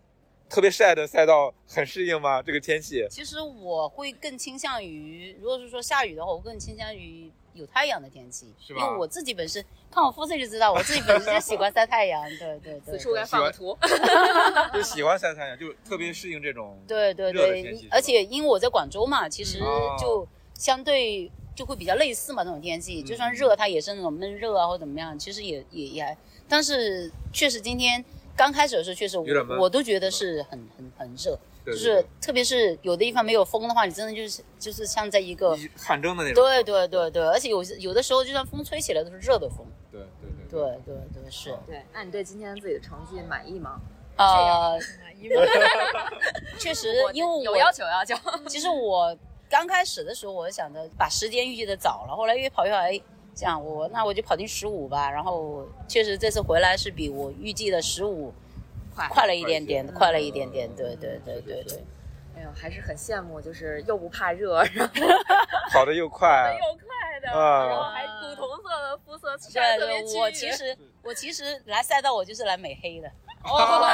[0.48, 2.40] 特别晒的赛道很适应吗？
[2.40, 3.06] 这个天气？
[3.10, 7.30] 其实我会更倾向于，如果是说下雨的话，我更倾向于。
[7.54, 12.22] 有太阳的天气，因为我自己本身看我肤色就知道， 我自己本身就喜欢晒太阳。
[12.38, 13.76] 对对对，此处该放个图。
[14.72, 19.58] 就喜欢晒太阳，就特别适应这种对对对，而且因为我在广州嘛，其实
[19.98, 26.16] 就相对就会比较类似嘛，这种天气，就算热，它也是那种闷热啊，或怎么样，其实也也也还，
[26.48, 28.02] 但是确实今天
[28.34, 29.26] 刚开始的时候，确实我
[29.58, 31.38] 我都觉得是很很很热。
[31.64, 36.42] 就是，特别是有的地方没有风的话，你真的就是就是像在一个汗蒸的那种。
[36.42, 39.64] 对对对对，而且有有的时候，就算风吹起来都是热的风。
[39.90, 41.56] 对对对对对对是。
[41.66, 43.80] 对，那你对今天自己的成绩满意吗？
[44.16, 45.42] 呃，满意吗？
[46.58, 48.14] 确实，因为有要求要求。
[48.48, 49.16] 其实我
[49.48, 53.00] 刚开始的时候，我想着把时间预计的早了，后来越跑越好，哎，
[53.34, 55.08] 这样我那我就跑进十五吧。
[55.08, 58.34] 然后确实这次回来是比我预计的十五。
[58.94, 59.26] 快。
[59.26, 61.84] 了一点点，快了一点点，对对对对对。
[62.36, 64.94] 哎呦，还是很羡慕，就是又不怕热，然 后
[65.72, 73.10] 跑得又快，又快的，然后还古铜色的肤色，对对，我其实我其实来赛道我就是来美黑的。
[73.44, 73.84] 哦，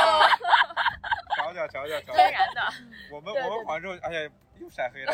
[1.52, 2.62] 瞧瞧瞧瞧瞧，天然的。
[3.10, 4.30] 我们我们跑完之后，哎呀。
[4.60, 5.12] 又晒黑了，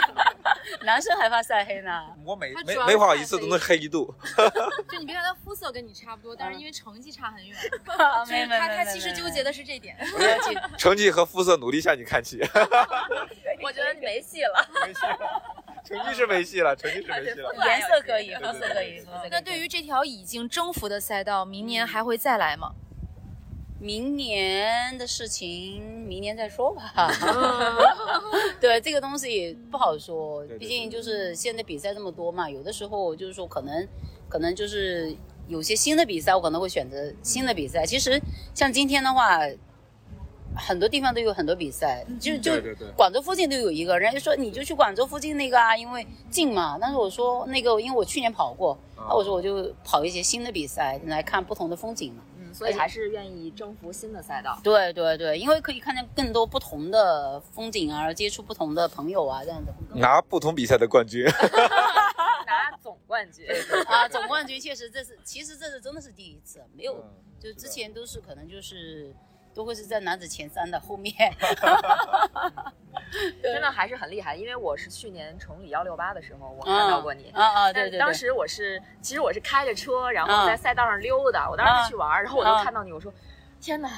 [0.84, 2.16] 男生还怕晒黑呢。
[2.24, 4.14] 我每每每跑一次都能黑一度。
[4.90, 7.54] 就你别看他肤色跟你差不多，但是因为成绩差很远。
[8.24, 9.98] 所以他他其实纠结的是这点。
[10.78, 12.40] 成绩和肤色努力向你看齐。
[13.62, 14.66] 我觉得你没戏了。
[14.86, 15.42] 没戏了。
[15.84, 17.54] 成绩是没戏了，成绩是没戏了。
[17.66, 19.04] 颜色可以，肤色可以。
[19.30, 22.72] 那对于这条已经征服的赛道，明年还会再来吗？
[23.80, 27.10] 明年的事情，明年再说吧。
[28.60, 33.88] 对这个东西不好说，毕竟就是现在比赛这么多嘛，有的时候就是说可能，
[34.28, 35.16] 可能就是
[35.48, 37.86] 有些新的比赛，我可能会选择新的比赛。
[37.86, 38.20] 其实
[38.54, 39.40] 像今天的话，
[40.54, 42.52] 很多地方都有很多比赛，就就
[42.94, 46.76] 广州附近都有一个，人家就说你就去广州附近那个啊，因为近嘛。
[46.78, 52.22] 但是我说那个，因为我去年跑过，那我说我就跑一些新的比赛来看不同的风景嘛。
[52.52, 54.58] 所以还是愿意征服新的赛道。
[54.62, 59.72] 对对对，因为可以看见更多不同的风景啊，接触不同的朋友啊，这样子。
[59.94, 61.24] 拿不同比赛的冠军。
[62.46, 63.46] 拿总冠军
[63.86, 67.04] 啊，总冠军确实这是，其实这是真的是第一次，没有，
[67.38, 69.14] 就之前都是可能就是
[69.54, 71.14] 都会是在男子前三的后面。
[73.42, 77.72] 真的还是很厉害，因为我是去年崇礼幺六八的时候，我看到过你啊啊！
[77.72, 77.98] 对对。
[77.98, 81.50] 当时我是，其实我是开着车，然后在赛道上溜达。
[81.50, 83.12] 我当时去玩，然后我就看到你，我说
[83.60, 83.90] ：“天哪，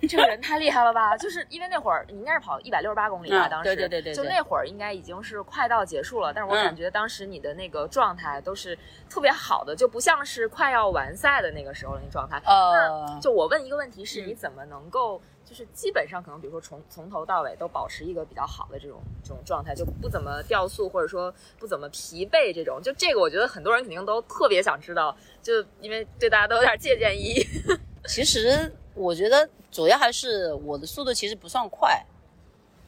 [0.08, 3.48] 这个人太厉害了吧！”就是因为那会儿你应该是跑一百六十八公里吧？
[3.48, 4.14] 当时对对对对。
[4.14, 12.40] 就那会儿应该已经是快到结束了，但是我感觉当时你的那个状态都是特别好的，就不像是快要完赛的那个时候的那状态。
[12.44, 15.20] 呃，就我问一个问题是，你怎么能够？
[15.48, 22.78] 就是基本上可能，比如说从从头到尾都保持一个比较好的这种这种状态，就不怎么掉速，或者说不怎么疲惫这种。
[22.82, 27.46] 就这个，我觉得很多人肯定都特别想知道，就因为对大家都有点借鉴意义。
[28.06, 32.04] 其实我觉得主要还是我的速度其实不算快，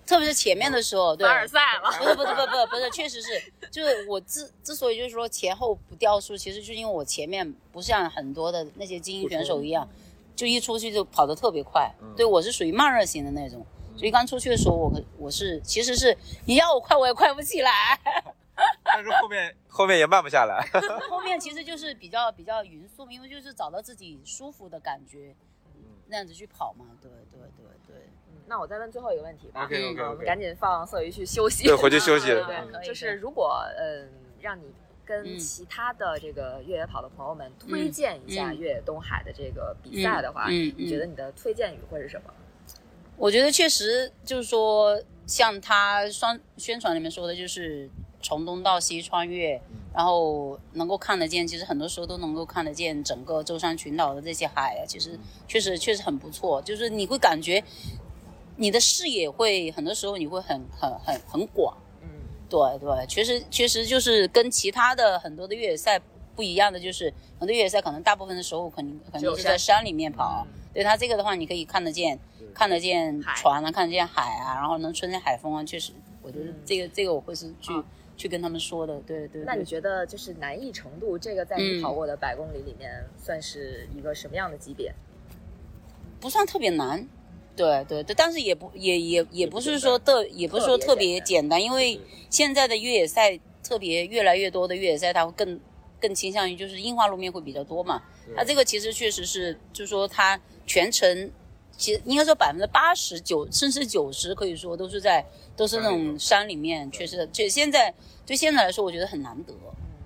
[0.06, 1.16] 特别是前面的时候。
[1.16, 1.90] 凡尔赛了？
[1.98, 3.28] 不是不是不不不是，确实是，
[3.70, 9.88] 就是我之之所以就是说前后不掉速，其实就是因为我前面不像很多的那些精英选手一样。
[10.36, 13.62] 就一出去就跑得特别快，对我是属于慢热型的那种，
[13.94, 18.00] 所以刚出去的时候，我我是其实是你要我快我也快不起来，
[18.82, 20.66] 但是后面后面也慢不下来，
[21.10, 25.36] 后面其实就是比较比较匀速，因为就是找到自己舒服的感觉，
[26.10, 27.96] 那样子去跑嘛，对对对对。
[28.28, 34.08] 嗯那我再问最后一个问题吧，OK OK，我们赶紧放色鱼去休息，对，回去休息，对，就是如果嗯
[34.40, 34.64] 让你。
[35.02, 42.32] 跟其他的这个越野跑的朋友们推荐一下越野东海的这个比赛的话，你觉得你的推荐语会是什么？
[43.16, 47.90] 我觉得确实就是说，像他双宣传里面说的，就是
[48.22, 49.60] 从东到西穿越，
[49.94, 57.62] 然后能够看得见，其实很多时候都能够看得见整个舟山群岛的这些海啊，其实确实确实很不错，就是你会感觉
[58.56, 62.08] 你的视野会很多时候你会很很很很广，嗯，
[62.48, 66.00] 对对，确实确实就是跟其他的很多的越野赛
[66.36, 72.18] 不一样的，就是很多越野赛可能大部分的时候肯定肯定是在山里面跑，对它这个的话你可以看得见。
[72.52, 77.72] 看得见船啊，看得见海啊，然后能吹见海风啊，确实，我觉得这个这个我会是去
[78.20, 79.42] 去跟他们说的，对对。
[79.46, 84.92] 那你觉得就是难易程度，这个在你跑过的百公里里面算是一个什么样的级别？
[86.20, 87.08] 不算特别难，
[87.56, 95.58] 对对对，但是也不也也也不是说特也不是说特别简单，因为现在的越野赛特别越来越多的越野赛，它会更
[95.98, 98.02] 更倾向于就是硬化路面会比较多嘛，
[98.36, 101.30] 它这个其实确实是就是说它全程。
[101.80, 105.24] 其实应该说百分之八十九甚至九十，可以说都是在
[105.56, 107.92] 都是那种山里面，确实，就现在
[108.26, 109.54] 对现在来说，我觉得很难得，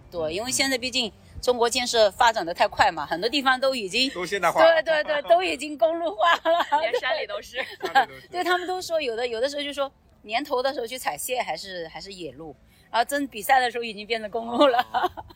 [0.09, 7.57] 对，因为现在毕竟中国建设发展的太快嘛，很多地方都已经都现代化，对对对， 都已经公路化了，连山里都是，
[8.31, 9.91] 对他们都说有的有的时候就说
[10.23, 12.55] 年头的时候去采蟹还是还是野路。
[12.95, 14.79] 然后真比赛的时候已经变成公路了，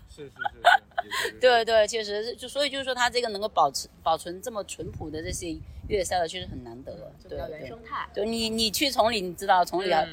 [0.08, 5.48] 是是是， 对对，确实就所以就是说它这个能够保持保存这么淳朴的这些
[5.88, 6.92] 越野赛道，确实很难得，
[7.28, 8.08] 对原生态。
[8.14, 10.06] 对你你去崇礼，你知道崇礼啊，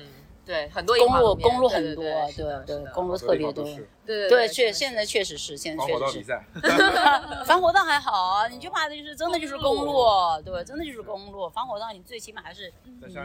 [0.45, 3.65] 对很多公路公路很多，对对，公路特别多，
[4.05, 6.39] 对对，确现在确实是现在确实是。
[7.45, 10.03] 防火道 还好啊，你就怕的就是真的就是公路，
[10.45, 11.49] 对，真的就是公路。
[11.49, 12.71] 防火道你最起码还是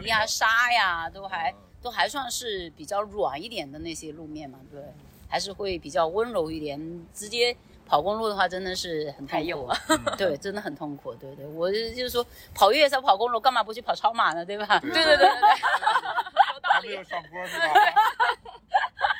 [0.01, 1.53] 泥呀沙呀都还。
[1.83, 4.79] 都还算是比较软一点的那些路面嘛，对，
[5.27, 6.79] 还是会比较温柔一点。
[7.11, 7.57] 直接
[7.91, 9.69] 跑公路的话，真的是很痛苦，
[10.17, 11.13] 对，真的很痛苦。
[11.15, 12.25] 对对，我就是说
[12.55, 14.45] 跑越野赛跑公路，干嘛不去跑超马呢？
[14.45, 14.79] 对吧？
[14.79, 16.71] 对对对对，有道理。
[16.71, 17.67] 还不用上坡是吧？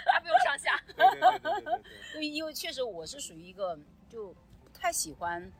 [0.05, 0.81] 还不用上下。
[0.95, 1.81] 对对对对对。
[2.13, 3.77] 对，因为确实我是属于一个
[4.09, 4.27] 就
[4.63, 5.51] 不太喜欢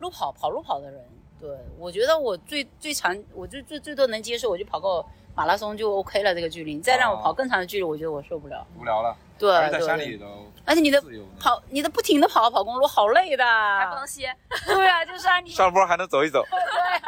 [0.00, 1.08] 路跑跑路跑的人。
[1.40, 5.04] 对，我觉得我最最长，我最最最多能接受，我就跑个。
[5.34, 9.16] 马拉松就 OK 了，这个距离，你再让我跑更长的距离，我觉得我受不了，无聊了。
[9.42, 11.02] 对，在山里头，而且你的
[11.40, 14.32] 跑，你的不停的跑跑公路，好累的，还不能歇。
[14.64, 16.46] 对啊，就是啊，你上坡还能走一走。
[16.48, 16.58] 对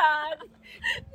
[0.03, 0.25] 啊，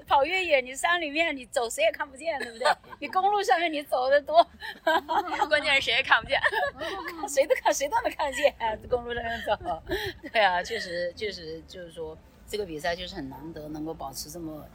[0.08, 2.68] 跑越野，你山里面你走谁也看不见，对不对？
[3.00, 4.42] 你公路上面你走的多，
[5.50, 6.40] 关键是谁也看不见，
[7.28, 8.56] 谁都看谁都能看见，
[8.90, 9.84] 公路上面走。
[10.32, 14.66] 对啊，确实确实就是说，这个比赛就是很难得能够保持这么。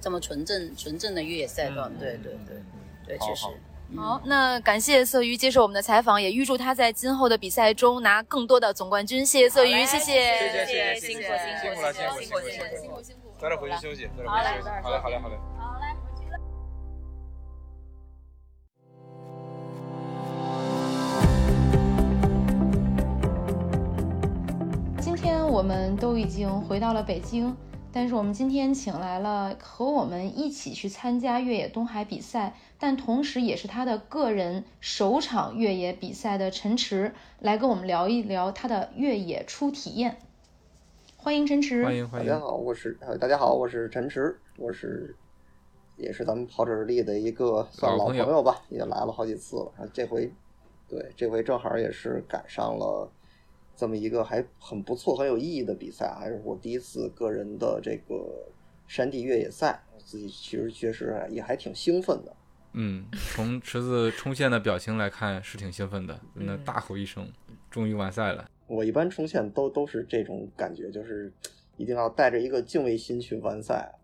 [0.00, 2.62] 这么纯正、纯正的越野赛道，对对对
[3.04, 3.46] 对，确实。
[3.96, 9.24] 好，那感谢色鱼接受我们的采访，也预祝他在今后的比赛中拿更多的总冠军。
[9.24, 10.12] 谢谢色鱼，谢谢
[10.66, 11.30] 谢谢，辛苦辛
[11.74, 14.68] 苦了，辛苦辛苦辛苦辛苦，早点回去休息，早点回去休息。
[14.82, 15.38] 好嘞好嘞好嘞。
[15.58, 16.36] 好嘞，回去了。
[25.00, 27.56] 今天我们都已经回到了北京。
[28.00, 40.16] 但是我们今天请来了和我们一起去参加越野东海比赛，但同时也是他的个人首场越野比赛的陈池，来跟我们聊一聊他的越野初体验。
[41.16, 42.28] 欢迎陈池，欢迎欢迎。
[42.28, 45.16] 大家好，我是呃，大家好，我是陈池，我是
[45.96, 49.72] 也是咱们跑者日历的一个算老朋友吧，也来了好几次了。
[49.92, 50.32] 这回
[50.88, 53.10] 对，这回正好也是赶上了。
[53.78, 58.50] 这么一个还很不错、很有意义的比赛，还是我第一次个人的这个
[58.88, 62.36] 山地越野赛，自己其实确实也还挺兴奋的。
[62.72, 67.30] 嗯，从池子冲线的表情来看，是挺兴奋的，那大吼一声，
[67.70, 68.50] 终于完赛了。
[68.66, 71.32] 我一般冲线都都是这种感觉，就是
[71.76, 73.94] 一定要带着一个敬畏心去完赛。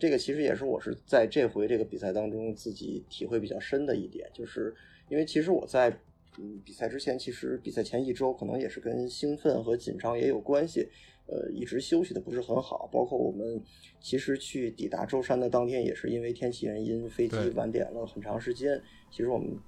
[0.00, 4.74] 这个其实也是我是在这回这个比赛当中自己体会比较深的一点，就是
[5.10, 5.94] 因为其实我在。
[6.38, 10.88] 嗯，比赛之前其实比赛前一周可能也是跟兴奋和紧张也有关系，
[11.26, 12.88] 呃，一直休息的不是很好。
[12.90, 13.62] 包括我们
[14.00, 18.80] 其实去抵达舟山的当天，也是因为天气原因，飞机晚点了很长时间。
[19.10, 19.58] 其实我们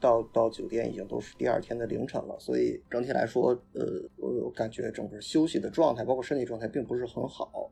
[0.00, 7.69] 到到酒店已经都是第二天的凌晨了，所以整体来说，呃，我感觉整个休息的状态，包括身体状态并不是很好，呃，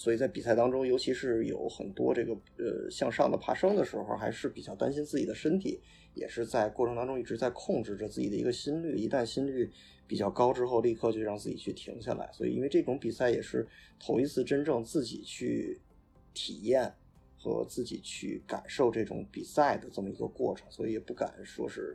[0.00, 5.78] 所以在比赛当中，尤其是有很多这个呃向上的爬升的时候，还是比较担心自己的身体。
[6.14, 9.70] 也是在过程当中一直在控制着自己的一个心率，一旦心率
[10.06, 12.30] 比较高之后，立刻就让自己去停下来。
[12.32, 15.78] 所以，因为这种比赛也是头一次真正自己去
[16.32, 16.90] 体验
[17.36, 21.94] 和自己去感受这种比赛的这么一个过程，所以也不敢说是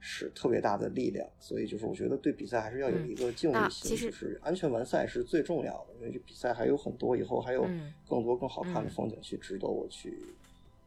[0.00, 1.24] 使特别大的力量。
[1.38, 5.94] 所以，就是我觉得对比赛还是要有一个敬畏心，就是安全完赛是最重要的。
[6.00, 7.62] 因为这比赛还有很多，以后还有
[8.08, 10.16] 更多更好看的风景去值得我去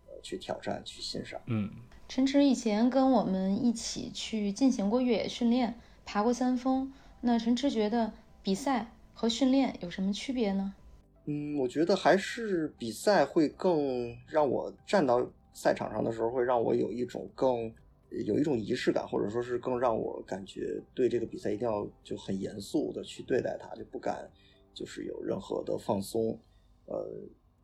[0.07, 0.13] 呃。
[0.23, 1.41] 去挑战、去欣赏。
[1.47, 1.69] 嗯，
[2.07, 6.93] 陈驰以前跟我们一起去进行过越野训练，爬过三峰。
[7.19, 10.75] 那陈驰觉得比赛和训练有什么区别呢？
[11.25, 17.73] 嗯，我觉得还是比赛会更让我站到赛场上的时候，会让我有一种更
[18.25, 24.29] 有一种仪式感，或者说是更让我感觉对这个比赛一定要就很严肃的去对待它，就不敢
[24.73, 26.39] 就是有任何的放松。
[26.85, 27.09] 呃，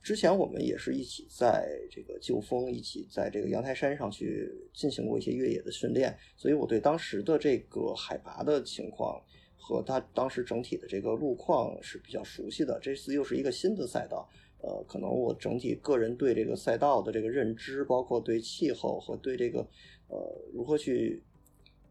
[0.02, 9.22] 之前我们也是一起在这个旧峰，一起在这个阳台山上去进行过一些越野的训练，所以我对当时的这个海拔的情况
[9.56, 12.80] 和它当时整体的这个路况是比较熟悉的。
[12.82, 14.28] 这次又是一个新的赛道。
[14.62, 19.66] 呃，可能我整体个人对这个赛道的这个认知，包括对气候和对这个
[20.10, 21.24] 呃如何去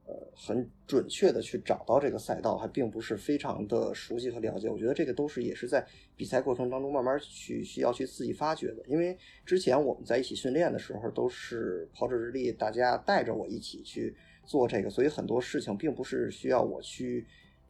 [0.06, 4.68] 呃很准确的去找到这个赛道，还并不是非常的熟悉和了解。
[4.68, 8.82] 我觉得这个都是也是在比赛过程当中慢慢去需要去自己发掘的。
[8.86, 17.26] 因为之前我们在一起训练的时候，都是跑者日历，大家带着我一起去做这个，所以很多事情并不是需要我去。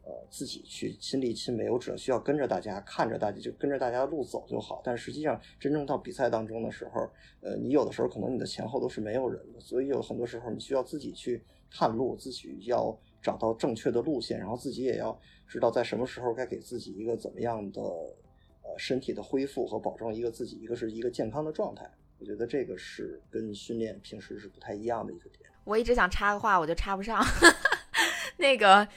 [0.09, 4.81] 呃，自己去亲力亲为，我只要需要跟着大家，看着大家就跟着大家的路走就好。
[4.83, 7.07] 但实际上，真正到比赛当中的时候，
[7.41, 15.15] 呃，你有的时候可能你的前后都是没有人的，所以有很多时候你需要自己去探路，自己要找到正确的路线，然后自己也要
[15.47, 17.79] 知道在什么时候该给自己一个怎么样的
[18.63, 21.87] 呃身体的恢复和保证一个自己一个是一个健康的状态。
[22.17, 25.47] 我觉得这个是跟训练平时是不太一样的一个点。
[25.65, 27.23] 我一直想插个话，我就插不上。
[28.37, 28.87] 那个，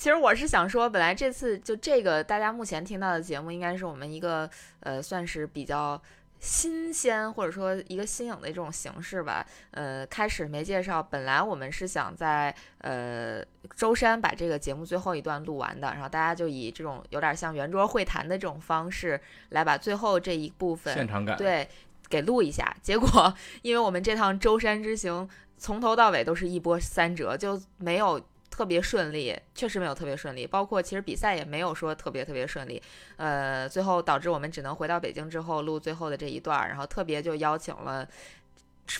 [0.00, 4.48] 其实我是想说，本来这次就这个大家目前听到的节目，应该是我们一个
[4.80, 6.00] 呃，算是比较
[6.38, 9.46] 新鲜或者说一个新颖的这种形式吧。
[9.72, 13.44] 呃，开始没介绍，本来我们是想在呃
[13.76, 21.68] 舟山把这个节目最后一段录完的，然后大家就以这种有点像圆桌会谈的这种方式来把最后这一部分现场感对
[22.08, 22.74] 给录一下。
[22.80, 28.18] 结果因为我们这趟舟山之行从头到尾都是一波三折，就没有。
[28.60, 32.82] 特别顺利，确实没有特别顺利，包括其实比赛也没有说特别特别顺利，
[33.16, 38.06] 呃，最后导致我们只能回到北京之后录最后的这一段儿，然后特别就邀请了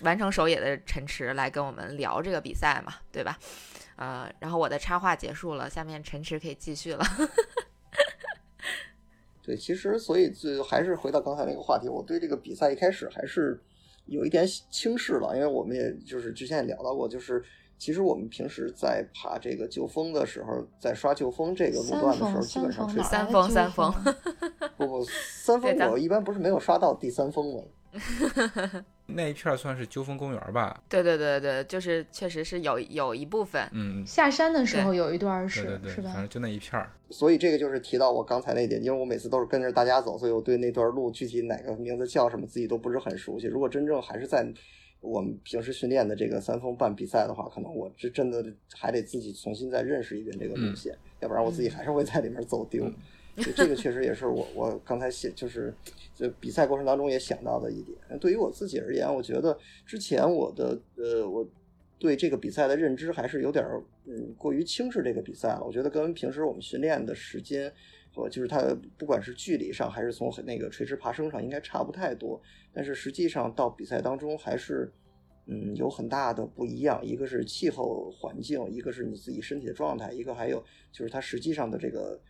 [0.03, 3.39] 完成首野的陈池来跟我们聊这个比赛嘛，对吧？
[3.97, 7.05] 呃，然后我的插话结束了，下面陈池可以继续了。
[9.45, 13.61] 对，其实所以就还是回到刚才那个话题，我对这个比赛一开始还是
[14.07, 17.45] 有一点轻视了，因为我们也就是之前也聊到过，就是。
[17.81, 23.91] 其实我们平时在爬这个旧峰的时候，在刷旧峰这个路段的时候，基本上是三峰三峰。
[24.77, 27.63] 不不，三峰我一般不是没有刷到第三峰吗？
[29.07, 30.79] 那一片算是鸠峰公园吧？
[30.91, 33.67] 对对对对，就是确实是有有一部分。
[33.73, 36.11] 嗯，下山的时候有一段是是吧？
[36.13, 36.93] 反正就那一片儿。
[37.09, 43.47] 所以这个就是提到我刚才那点，因为我每次都是跟着大家走，所以我对那段路具体哪个名字叫什么自己都不是很熟悉。
[43.47, 44.47] 如果真正还是在。
[45.01, 52.91] 我们平时训练的这个三峰半比赛的话，可能我这真的还得自己重新再认识一遍这个路线，要不然我自己还是会在里面走丢。
[53.57, 55.73] 这个确实也是我我刚才写就是
[56.15, 57.97] 就比赛过程当中也想到的一点。
[58.19, 61.49] 对于我自己而言，我觉得之前我的呃我
[61.99, 63.65] 对这个比赛的认知还是有点
[64.07, 65.63] 嗯过于轻视这个比赛了。
[65.65, 67.73] 我觉得跟平时我们训练的时间。
[68.13, 72.41] 和就是它不管是距离上还是从那个垂直爬升上，应该差不太多。
[72.73, 74.93] 但是实际上到比赛当中还是，
[75.47, 77.05] 嗯，有很大的不一样。
[77.05, 82.21] 一个是气候环境，一个是你自己身体的状态，一个还有就是它实际上的这个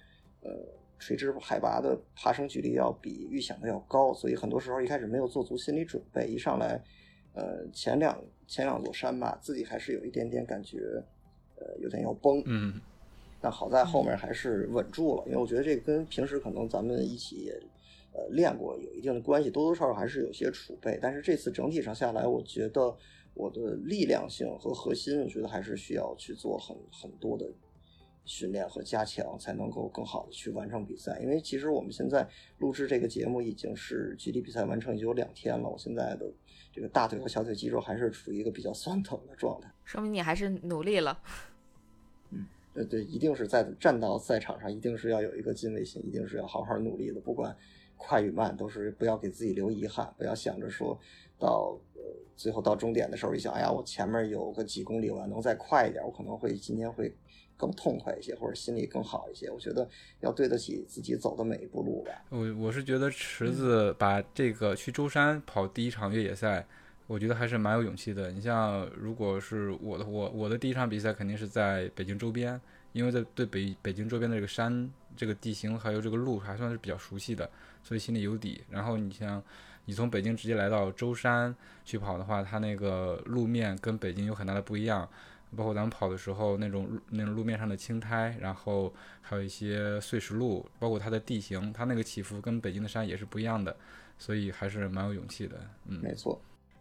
[0.42, 0.50] 呃
[0.98, 4.12] 垂直海拔的爬升距离要比预想的要高。
[4.12, 6.82] 所以很多时候一开始没有做足心理准备，一上来，
[7.32, 10.78] 呃，前两前两座山吧，自己还是有一点点感觉，
[11.56, 12.42] 呃，有点要崩。
[12.44, 12.80] 嗯。
[13.40, 17.52] 但好在后面还是稳住了，因为我觉得这个跟平时可能咱们一起也
[18.12, 20.98] 呃练过有一定的关系，多多少少还是有些储备。
[21.00, 22.94] 但是这次整体上下来，我觉得
[23.34, 27.50] 我的力量性和核心，我觉得还是需要去做很很多的
[28.24, 31.18] 训练和加强，才能够更好的去完成比赛。
[31.22, 36.30] 因为其实我们现在录制这个节目已经是距离比赛完成已经有两天了，我现在的
[36.72, 41.18] 这个大腿和小腿肌肉还是处于一个比较酸疼的状态，说明你还是努力了。
[42.74, 47.20] 呃，对，一定是在站到赛场上，一定是要有一个敬畏心，一定是要好好努力的。
[47.20, 47.54] 不管
[47.96, 50.96] 快与慢，都是不要给自己留遗憾，不要想着说
[51.38, 52.00] 到呃
[52.36, 57.12] 最后到终点的时候，一想，哎呀，我前面有个几公里，我能再快一点，我可能会今天会
[57.56, 59.50] 更痛快一些，或者心里更好一些。
[59.50, 59.88] 我觉得
[60.20, 62.24] 要对得起自己走的每一步路吧。
[62.30, 66.66] 我我是觉得池子把这个去舟山跑第一场越野赛。
[67.10, 68.30] 我觉得还是蛮有勇气的。
[68.30, 72.60] 你像，如果是我的，我我的第一场比赛肯定是在北京周边，
[72.92, 77.50] 因为在对北北京周边的这个山、这个地形还有这个路还算是比较熟悉的，
[77.82, 78.62] 所以心里有底。
[78.70, 79.42] 然后你像，
[79.86, 81.52] 你从北京直接来到舟山
[81.84, 85.08] 去跑的话，它那个路面跟北京有很大的不一样，
[85.56, 93.76] 包括咱们跑的时候那种那种路面上的青苔，然后还有一些碎石路，包括它的地形，它那个起伏跟北京的山也是不一样的，
[94.16, 95.56] 所以还是蛮有勇气的。
[95.88, 96.40] 嗯，没错。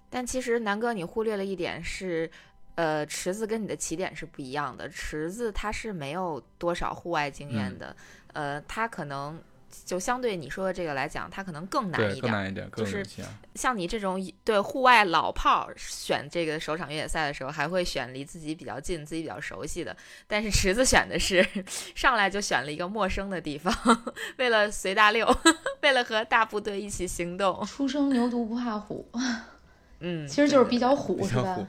[0.09, 2.29] 但其实南哥，你忽略了一点是。
[2.75, 4.87] 呃，池子跟你的起点是不一样的。
[4.87, 7.93] 池子他是没有多少户外经验的，
[8.31, 9.37] 呃，他可能
[9.83, 12.21] 就相对你说的这个来讲，他可能更难一点。
[12.21, 13.05] 更难一点，就是
[13.53, 19.93] 像你这种对户外老炮选这个首场越野赛的时候，还会选离自己比较近、自己比较熟悉的。
[20.25, 21.45] 但是池子选的是
[21.93, 23.75] 上来就选了一个陌生的地方，
[24.39, 25.27] 为了随大溜，
[25.83, 27.61] 为了和大部队一起行动。
[27.65, 29.05] 初生牛犊不怕虎，
[29.99, 31.67] 嗯，其实就是比较虎，是吧？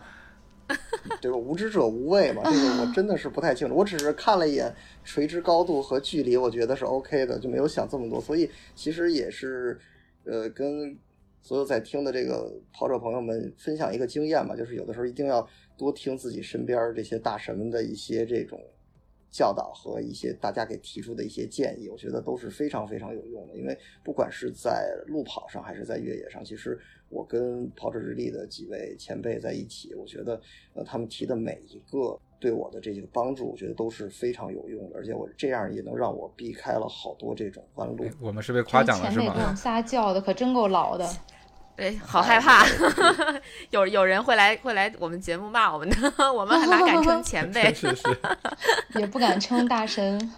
[1.21, 1.37] 对吧？
[1.37, 3.75] 无知者无畏嘛，这个我真的是不太清楚。
[3.75, 4.73] 我只是看了一眼
[5.03, 8.21] 垂直高度和距离，我觉得是 OK 的，就没有想这么多。
[8.21, 9.77] 所以其实也是，
[10.23, 10.97] 呃，跟
[11.43, 15.45] 所有在听的这个跑者朋友们分享一个经验吧，就是有的时候一定要
[15.77, 18.61] 多听自己身边这些大神们的一些这种
[19.29, 23.57] 教导和一些大家给提出的一些建议，我觉得都是非常非常有用的。
[23.57, 26.79] 因为不管是在路跑上还是在越野上，其实。
[27.11, 30.41] 我跟跑者日历的几位前辈在一起，我觉得，
[30.75, 38.07] 呃，他们提的每一个对我的这些帮助，我觉得都是非常有用的，而且我这样也能让我避开了好多这种弯路。
[38.21, 39.35] 我们是被夸奖了是吗？
[39.35, 41.09] 前撒娇的可真够老的，
[41.77, 42.65] 哎，好害怕，
[43.71, 45.97] 有有人会来会来我们节目骂我们的，
[46.33, 47.75] 我们还哪敢称前辈？
[47.75, 48.03] 是是，
[48.99, 50.33] 也不敢称大神。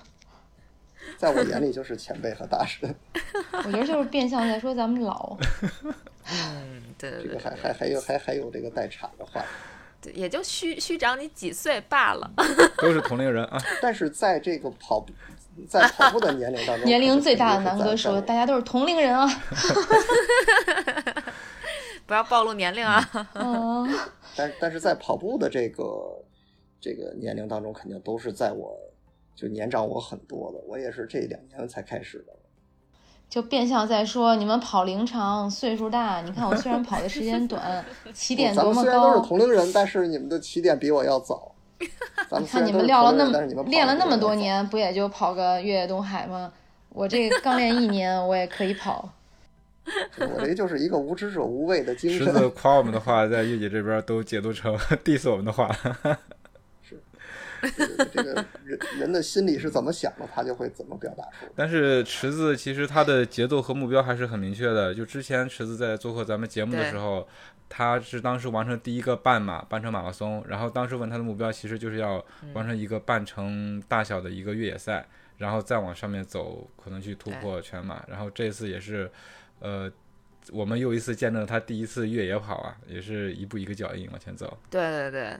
[1.23, 2.93] 在我眼里就是前辈和大神。
[3.65, 5.37] 我觉得就是变相在说咱们老。
[6.29, 9.41] 嗯，对对对，还还还有还还有这个待产的话，
[10.01, 12.29] 对，也就虚虚长你几岁罢了，
[12.79, 13.59] 都是同龄人啊。
[13.81, 15.13] 但是在这个跑步，
[15.69, 19.25] 在跑步的年龄当中，年龄最大的南哥说，大家都是同龄人啊，
[22.05, 23.31] 不要暴露年龄啊。
[23.35, 23.89] 嗯，
[24.35, 26.21] 但但是在跑步的这个
[26.81, 28.77] 这个年龄当中，肯定都是在我
[29.35, 32.33] 就年长我很多的，我也是这两年才开始的。
[33.29, 36.21] 就变相在说你们跑龄长，岁数大。
[36.21, 38.75] 你看我虽然跑的时间短， 起点多么高。
[38.75, 41.55] 咱们虽然都是同龄人，但是你们的起点比我要早。
[42.39, 46.53] 你看你们练了那么练了那么多年，不也就跑个越野东海吗？
[46.91, 49.11] 我这刚练一年，我也可以跑。
[50.19, 52.51] 我这就是一个无知者无畏的精神。
[52.51, 55.69] 夸我们的话，在月姐这边都解读成 diss 我们的话。
[58.13, 61.47] 这个人人的心里是怎么想的，他就会怎么表达出。
[61.55, 64.95] 但是池子其实他的节奏和目标还是很明确的。
[64.95, 67.27] 就之前池子在做客咱们节目的时候，
[67.69, 75.07] 他是当时完成第一个半马半程马拉松，然后当时问他的目标其实就是要完成一个半程大小的一个越野赛，
[75.39, 78.05] 然后再往上面走，可能去突破全马。
[78.09, 79.11] 然后这次也是，
[79.61, 79.91] 呃，
[80.51, 84.59] 我们又一次见证了他第一次越野跑啊，也是一步一个脚印往前走。
[84.69, 85.37] 对对对。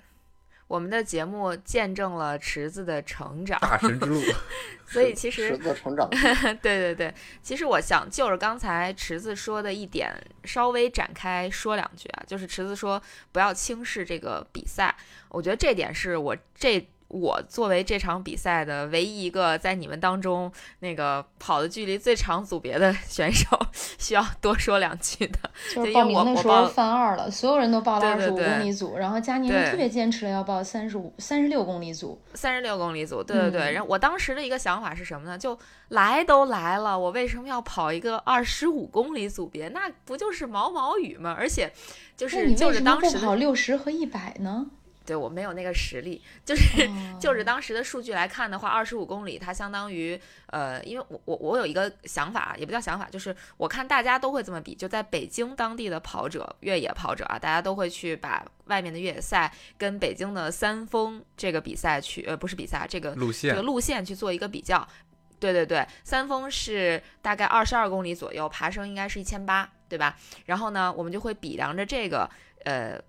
[0.73, 4.23] 我们的节目见证了池子的成长，大神之路。
[4.89, 6.09] 所以其实池子成长，
[6.63, 7.13] 对对对。
[7.43, 10.11] 其实我想就是刚才池子说的一点，
[10.45, 13.03] 稍微展开说两句啊，就是池子说
[13.33, 14.97] 不要轻视这个比赛，
[15.29, 16.89] 我觉得这点是我这。
[17.13, 23.47] 我作为这场比赛的唯一一个在你们当中那个跑的距离最长组别的选手，
[23.99, 25.39] 需要多说两句的。
[25.75, 32.19] 就是报名的时候犯二了，所有人都报了二十五公里组，然后佳宁特别坚持了要报三十五、三十六公里组。
[32.33, 33.73] 三十六公里组，对对对。
[33.73, 35.37] 然后我当时的一个想法是什么呢？
[35.37, 35.59] 就
[35.89, 39.69] 来都来了，我为什么要跑一个二十五公里组别？
[39.69, 41.37] 那不就是毛毛雨吗？
[41.39, 41.71] 而且
[42.17, 44.67] 就是就是当时跑六十和一百呢？
[45.05, 46.89] 对我没有那个实力，就是
[47.21, 64.87] 就着当时的数据来看的话，二十五公里它相当于呃，因为我我我有一个想法，也不叫想法，就是我看大家都会这么比，就在北京当地的跑者，越野跑者啊，大家都会去把外面的越野赛跟北京的三峰这个比赛去呃不是比赛这个路线这个路线去做一个比较。
[65.41, 70.17] 对对对，三峰是大概二十二公里左右，爬升应该是一千八，对吧？
[70.47, 72.31] 然后呢，我们就会比量着这个
[72.65, 73.03] 呃。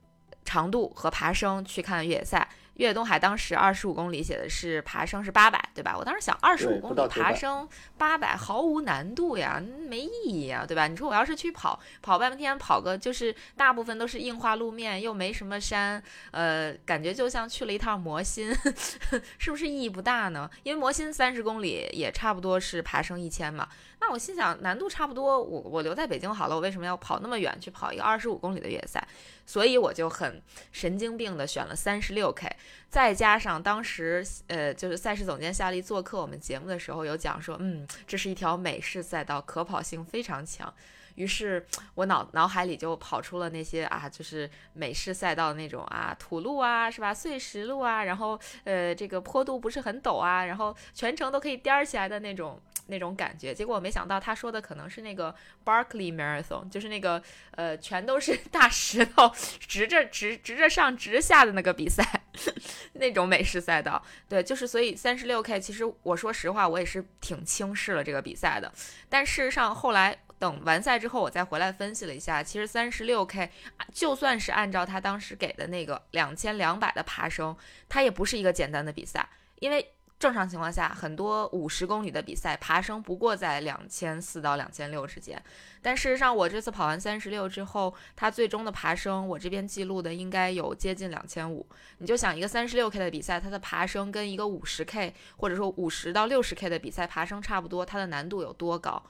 [0.44, 5.96] 长度和爬升去看越野赛，越野东海当时二十五公里写的是爬升是八百，对吧？
[5.98, 7.68] 我当时想二十五公里爬升
[7.98, 10.88] 八百毫无难度呀，没意义呀，对吧？
[10.88, 18.54] 你说我要是去跑跑半天，跑个就是大部分都是硬化路面，又没什么山，呃，感觉就像去了一趟魔心，
[19.38, 20.50] 是不是意义不大呢？
[20.64, 23.68] 因为魔心三十公里也差不多是爬升一千嘛。
[24.06, 29.02] 那我心想难度差不多，我我留在北京好了，我为什么要跑那么远去跑一个二十五公里的越野赛？
[29.46, 30.42] 所以我就很
[30.74, 32.54] 神经病的选了三十六 K，
[32.90, 40.74] 再加上当时呃就是赛事总监夏利做客我们节目的时候有讲说，嗯，这是一条美式赛道，可跑性非常强。
[41.16, 47.14] 于是我脑脑海里就跑出了那些啊，就是美式赛道那种啊，土路啊，是吧？
[47.14, 52.62] 碎石路啊，然后呃，这个坡度不是很陡啊，然后全程都可以颠起来的那种。
[52.88, 55.34] 那种感觉，结果我没想到他说的可能是那个
[55.64, 62.04] Barkley Marathon，就是那个呃，全都是 大石头，直着直直着上直下的那个比赛，
[63.00, 64.04] 那种美式赛道。
[64.28, 68.70] 对，就是所以三十六 K，其实我说实话，我也是挺轻视了这个比赛的。
[69.08, 73.50] 但事实上，后来等完赛之后，我再回来分析了一下，其实三十六 K
[73.94, 77.56] 就算是按照他当时给的那个两千两百的爬升，
[77.88, 79.30] 它也不是一个简单的比赛，
[79.60, 79.94] 因为。
[80.20, 85.42] 正常情况下，很多五十公里的比赛爬升不过在两千四到两千六之间。
[85.82, 91.68] 但事实上，我这次跑完三十六之后，它最终的爬升，我这边记录的应该有接近两千五。
[91.98, 99.04] 你就想一个三十六 K 的比赛，它的爬升跟一个五十 K 或者说五十到六十 K 的比赛爬升差不多，它的难度有多高？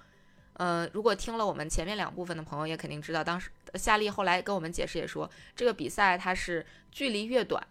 [0.54, 7.66] 呃，如果听了我们前面两部分的朋友也肯定知道，当时夏利后来跟我们解释也说，这个比赛它是距离越短。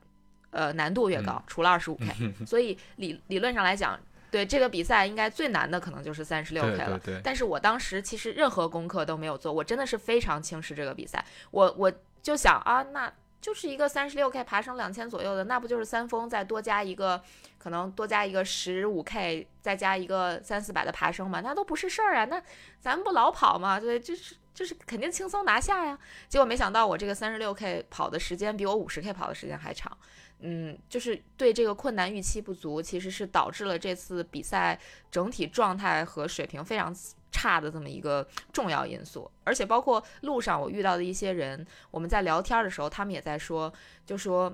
[0.51, 2.07] 呃，难度越高，除了二十五 K，
[2.45, 3.99] 所以理理论上来讲，
[4.31, 7.01] 对这个比赛应该最难的可能就是三十六 K 了。
[7.25, 11.25] 但是我当时其实任何功课都没有做，我真的是非常轻视这个比赛。
[11.53, 11.91] 我我
[12.23, 13.11] 就想啊，那
[13.41, 17.23] 就是一个三十六 K 爬升两千左右的，那不就是三峰再多加一个，
[17.63, 21.41] 可能多加一个十五 K，再加一个三四百的爬升嘛？
[21.41, 22.25] 那都不是事儿啊。
[22.25, 22.43] 那
[22.81, 23.79] 咱们不老跑吗？
[23.79, 25.97] 对，就是就是肯定轻松拿下呀。
[26.29, 29.97] 结果没想到我这个三十六 K 跑的时间比我五十 K 跑的时间还长。
[30.41, 34.77] 嗯，就是对这个困难预期不足，其实是导致了这次比赛
[35.09, 36.93] 整体状态和水平非常
[37.31, 39.31] 差的这么一个重要因素。
[39.45, 43.73] 而且包括路上我遇到的一些人，我们在聊天的时候，他们也在说，
[44.05, 44.53] 就说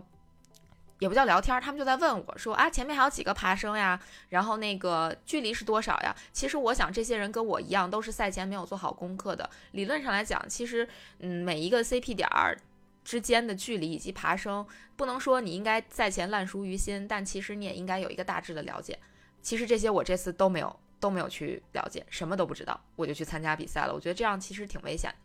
[0.99, 4.01] 也不叫聊天，他们就在问我说啊，前面还有几个爬升呀？
[4.29, 6.15] 然后那个距离是多少呀？
[6.33, 9.49] 其实我想，这些人跟我一样，都是赛前没有做好功课的。
[9.73, 10.89] 理论上来讲，其实
[11.21, 12.59] 嗯，每一个 CP 点儿。
[13.05, 18.99] 之间的距离以及爬升，不能说你应该赛前烂熟于心，但其实你也应该有一个大致的了解。
[19.41, 23.95] 其实这些我这次都没有都没有去了解，什么都不知道，我就去参加比赛了。
[23.95, 25.17] 我觉得这样其实挺危险的。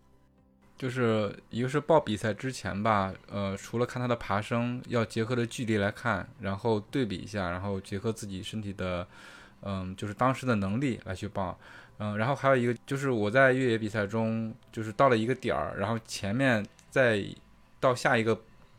[0.83, 9.07] 就是一个是报比赛之前吧，呃，除了看他的爬升，要结合的距离来看，然后对比一下，然后结合自己身体的，
[9.61, 11.57] 嗯，就是当时的能力来去报。
[11.99, 17.23] 嗯，然后还有一个就是我在越野比赛中，就是到了一个点儿，然后前面在。
[17.79, 18.33] 到下一个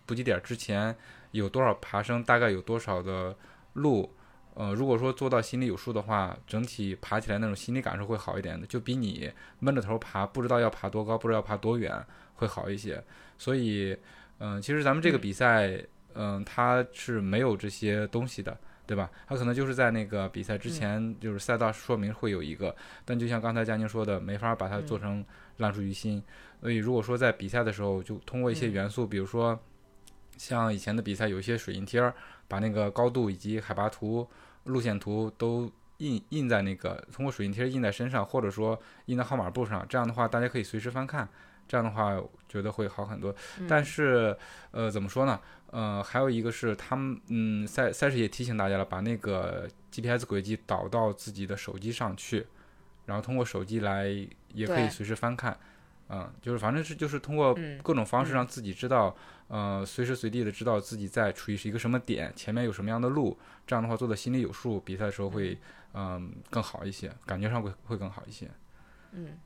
[0.07, 0.97] 补给点之前
[1.33, 3.37] 有多少爬升，大概有多少的
[3.75, 4.11] 路，
[4.55, 11.93] 呃，如果说做到心里有数的话，整体爬起来那种心理感受会好一点的，就比你闷着头爬，不知道要爬多高，不知道要爬多远
[12.37, 13.03] 会好一些。
[13.37, 13.97] 所以，
[14.39, 15.77] 嗯，其实咱们这个比赛，
[16.15, 19.11] 嗯，它是没有这些东西的，对吧？
[19.27, 22.75] 它可能就是在那个比赛之前，就是赛道说明会有一个，
[23.05, 25.25] 但就像刚才佳宁说的，没法把它做成
[25.57, 26.23] 烂熟于心。
[26.61, 29.59] 所以，如果说在比赛的时候，就通过一些元素，比如说
[30.37, 32.15] 像以前的比赛，有一些水印贴儿，
[32.49, 34.29] 把那个高度以及海拔图、
[34.65, 41.29] 路线图都印印在那个，通过水印贴印在身上，或者说印在号码布上，这样的话大家可以随时翻看，
[41.69, 43.35] 这样的话觉得会好很多。
[43.69, 44.37] 但是，
[44.71, 45.41] 呃，怎么说呢？
[45.71, 52.47] 呃，还有一个是他们，嗯，赛赛事也提醒大家了，把那个 GPS 轨迹导到自己的手机上去，
[53.07, 54.07] 然后通过手机来
[54.53, 55.59] 也可以随时翻看。
[56.09, 59.17] 嗯，就是反正是就是通过各种方式让自己知道，
[59.49, 65.59] 呃，随时随地的知道自己在处于是一个什么点，前面有什么样的路，这样的话做的心里有数，比赛的时候会
[65.95, 68.51] 嗯更好一些，感觉上会会更好一些。
[69.13, 69.39] 嗯，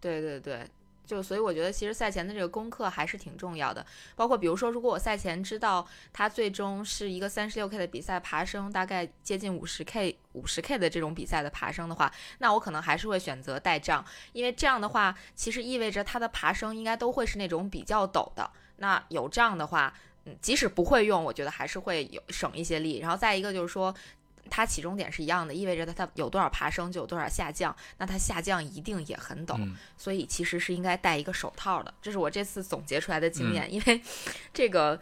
[0.00, 0.66] 对对对。
[1.10, 3.84] 就所以我觉得其实赛前的这个功课还是挺重要的，
[4.14, 18.48] 包括比如说，如果我赛前知道它最终是一个三十六 K 的比赛爬升，大概接近五十 K 五十 K 的这种比赛的爬升的话，那我可能还是会选择带杖，因为这样的话其实意味着它的爬升应该都会是那种比较陡的。
[18.76, 19.92] 那有杖的话，
[20.26, 22.98] 嗯，即使不会用，我觉得还是会有省一些力。
[22.98, 23.92] 然后再一个就是说。
[24.48, 29.58] 它起终点是一样的，意味着它它有多少爬升就有多少下降，那它下降一定也很陡，
[29.96, 31.92] 所以其实是应该戴一个手套的。
[32.00, 34.00] 这是我这次总结出来的经验，因为
[34.52, 35.00] 这个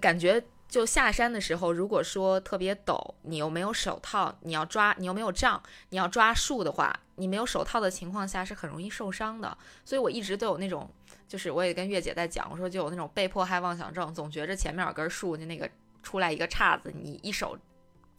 [0.00, 9.56] 感觉就下山的时候，如果说特别陡，你又没有手套，你要抓你又没有杖，你要抓树的话，你没有手套的情况下是很容易受伤的。
[9.84, 10.88] 所以我一直都有那种，
[11.28, 15.68] 就是我也跟月姐在讲，我说就有那种被迫害妄想症，总觉着前面有根树，就那个
[16.02, 17.58] 出来一个叉子，你一手。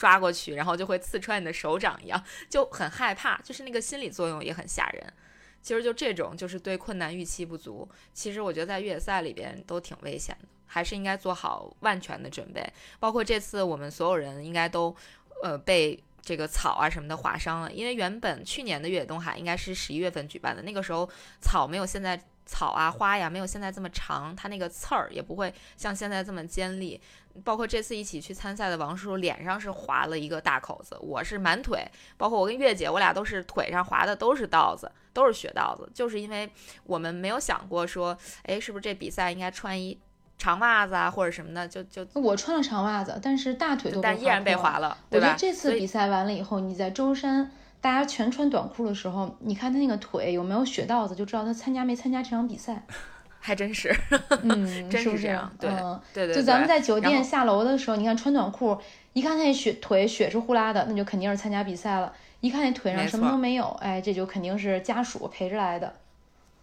[0.02, 5.14] 抓过去，然后就会刺穿你的手掌一样，就很害怕，就是那个心理作用也很吓人。
[5.62, 7.88] 其实就这种，就是对困难预期不足。
[8.12, 12.68] 其实我觉得在越野赛里边都挺危险的，还是应该做好万全的准备。
[13.00, 14.96] 包括这次我们所有人应该都，
[15.44, 17.72] 呃，被这个草啊什么的划伤了。
[17.72, 21.08] 因为原本去年的越野东海应该是十一月份举办的，那个时候
[21.40, 27.00] 草没有现在草啊花呀没有现在这么长，它那个刺儿也不会像现在这么尖利。
[27.44, 31.86] 包括这次一起去参赛的王叔叔脸上是划了一个大口子，我是满腿，
[32.18, 36.50] 包括我跟月姐，我俩都是腿上划的都是道子，都是血道子，就是因为
[36.84, 40.00] 我们没有想过说，哎，是不是这比赛应该穿一。
[40.38, 44.98] 长袜子啊，或者什么的，就就我穿了长袜子，但是大腿都但依然被划了。
[45.12, 52.88] 我觉得这次比赛完了以后，你在舟山，大家全穿短裤的时候，你看他那个腿有没有血道子，就知道他参加没参加这场比赛。
[53.42, 53.94] 还真是，
[54.44, 55.52] 嗯，真是这样。
[55.60, 55.70] 对
[56.14, 58.80] 对对，就咱们在酒店下楼的时候，你看穿短裤，
[59.14, 62.14] 一看那血腿血是呼啦的，那就肯定是参加比赛了。
[62.40, 65.94] 一看那腿上什么都没有，哎，这就肯定是家属陪着来的。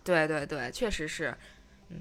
[0.05, 1.35] 对对对，确实是，
[1.91, 1.97] 嗯。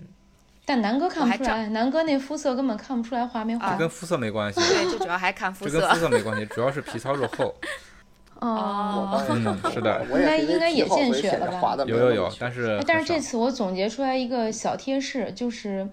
[0.64, 3.72] 但南哥看不出来，南哥那肤色根本看不出来滑没滑。
[3.72, 4.60] 这跟肤色没关系。
[4.60, 5.72] 对，就主要还看肤色。
[5.72, 7.56] 这跟肤色没关系，主要是皮糙肉厚。
[8.42, 10.06] 哦，嗯， 是的。
[10.12, 11.76] 应该应该也见血了吧？
[11.86, 15.90] 有有有，但是但是这次我总结出来一个小贴士，就是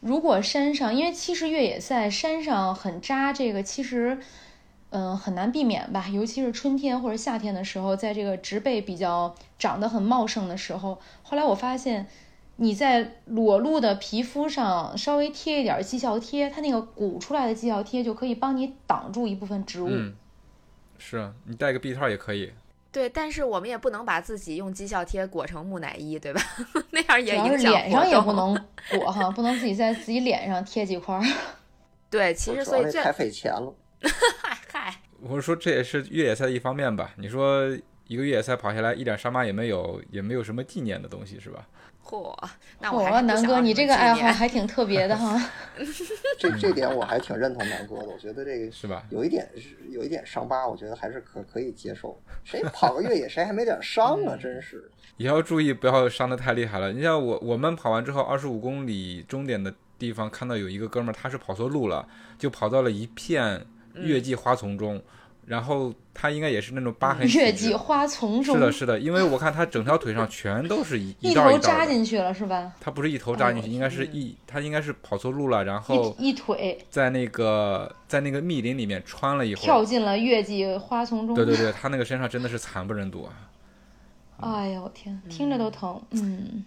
[0.00, 4.18] 如果山上，因为其实越野赛山上很扎，这个其实
[4.90, 12.06] 嗯很难避免吧，尤其是春天或者夏天的时候，在这个植被比较长得很茂盛的时候，后来我发现。
[12.60, 19.86] 你在裸露的皮肤上稍微贴一点绩效贴，它那个鼓出来的绩效贴就可以帮你挡住一部分植物。
[19.88, 20.12] 嗯，
[20.98, 22.52] 是你戴个臂套也可以。
[22.90, 26.40] 对，但是我们也不能把自己用绩效贴裹成木乃伊，对吧？
[26.90, 28.58] 那样也影响脸上也不能
[28.90, 31.20] 裹哈，不能自己在自己脸上贴几块。
[32.10, 33.72] 对，其实所以这太费钱了。
[34.72, 37.12] 嗨，我是说这也是越野赛的一方面吧？
[37.16, 37.68] 你说
[38.06, 41.68] 一个越野赛跑下来一点伤疤也没有，也没有什么纪念的东西，是吧？
[42.08, 42.34] 嚯，
[42.80, 45.38] 那我还南哥，你这个爱好还挺特别的哈。
[46.38, 49.04] 这这点我还挺认同南哥的，我觉得这个是吧？
[49.10, 52.18] 有一点是有一点伤疤，我觉得还是可可以接受。
[52.44, 54.34] 谁跑个越野，谁还没点伤啊？
[54.40, 54.90] 真是。
[55.18, 56.92] 也要注意不要伤的太厉害了。
[56.92, 65.02] 你像我，我们跑完之后，二十五公里终点的地方，看到有一个哥们儿，他是跑错路了，就跑到了一片月季花丛中。
[65.48, 67.26] 然后他应该也是那种疤痕。
[67.28, 68.54] 月季花丛中。
[68.54, 72.72] 是的，是的，因为我看他整条腿上全都是一 一头扎进去了，是吧？
[72.80, 81.34] 他不是一头扎进去，应该是一他应该是跑错路了，然后一腿在那个在那个密林里面穿了一会儿，跳进了月季花丛中。
[81.34, 83.32] 对对对，他那个身上真的是惨不忍睹啊！
[84.40, 86.00] 哎呀，我天，听着都疼。
[86.10, 86.64] 嗯，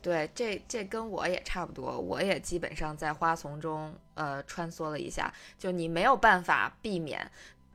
[0.00, 7.28] 对，这这跟我也差不多，我也基本上在花丛中呃穿梭了一下，就你没有办法避免。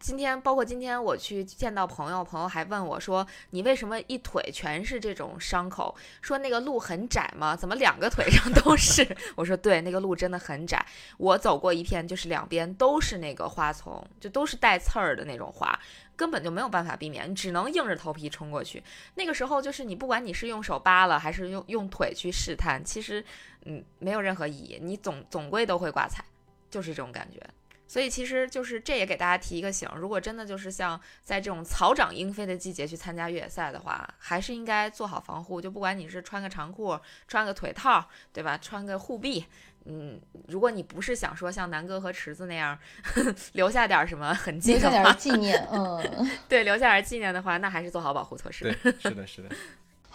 [0.03, 5.95] 今天包括今天我去见到朋友，朋友还问我说：“你为什么一腿全是这种伤口？
[6.21, 7.55] 说那个路很窄吗？
[7.55, 10.85] 怎么两个腿上都是？” 我说：“对，那个路真的很窄。
[11.15, 15.79] 我走过一片，就是两边都是那个花丛，就都是带刺儿的那种花，
[16.17, 18.83] 根本就没有办法避免，你只能硬着头皮冲过去。
[19.15, 23.23] 那个时候就是你不管你是用手扒了还是用用腿去试探，其实
[23.63, 26.25] 嗯没有任何意义，你总总归都会挂彩，
[26.69, 27.39] 就是这种感觉。”
[27.85, 35.61] 所以其实就是这也给大家提一个醒，如果真的就是像在这种草长莺飞的季节去参加越野赛的话，还是应该做好防护。
[35.61, 38.57] 就不管你是穿个长裤、穿个腿套，对吧？
[38.57, 39.45] 穿个护臂，
[39.85, 42.77] 嗯，如果你不是想说像南哥和池子那样
[43.53, 48.63] 留下点什么痕迹，留下点纪念，嗯， 对，留下点纪念的话，那还是做好保护措施。
[48.81, 49.49] 对，是的，是的。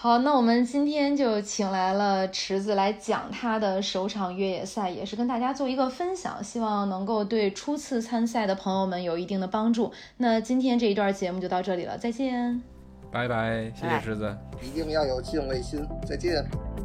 [0.00, 9.90] 好，那我们今天就请来了池子来讲他的首场越野赛，也是跟大家做一个分享，希望能够对初次参赛的朋友们有一定的帮助。
[10.18, 12.62] 那今天这一段节目就到这里了，再见，
[13.10, 16.36] 拜拜，谢谢池子，一定要有敬畏心，再见，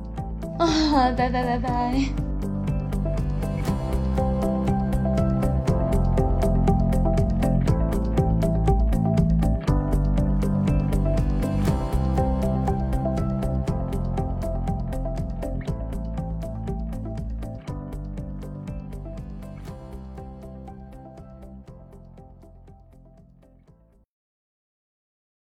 [0.57, 2.52] 啊，拜拜拜拜。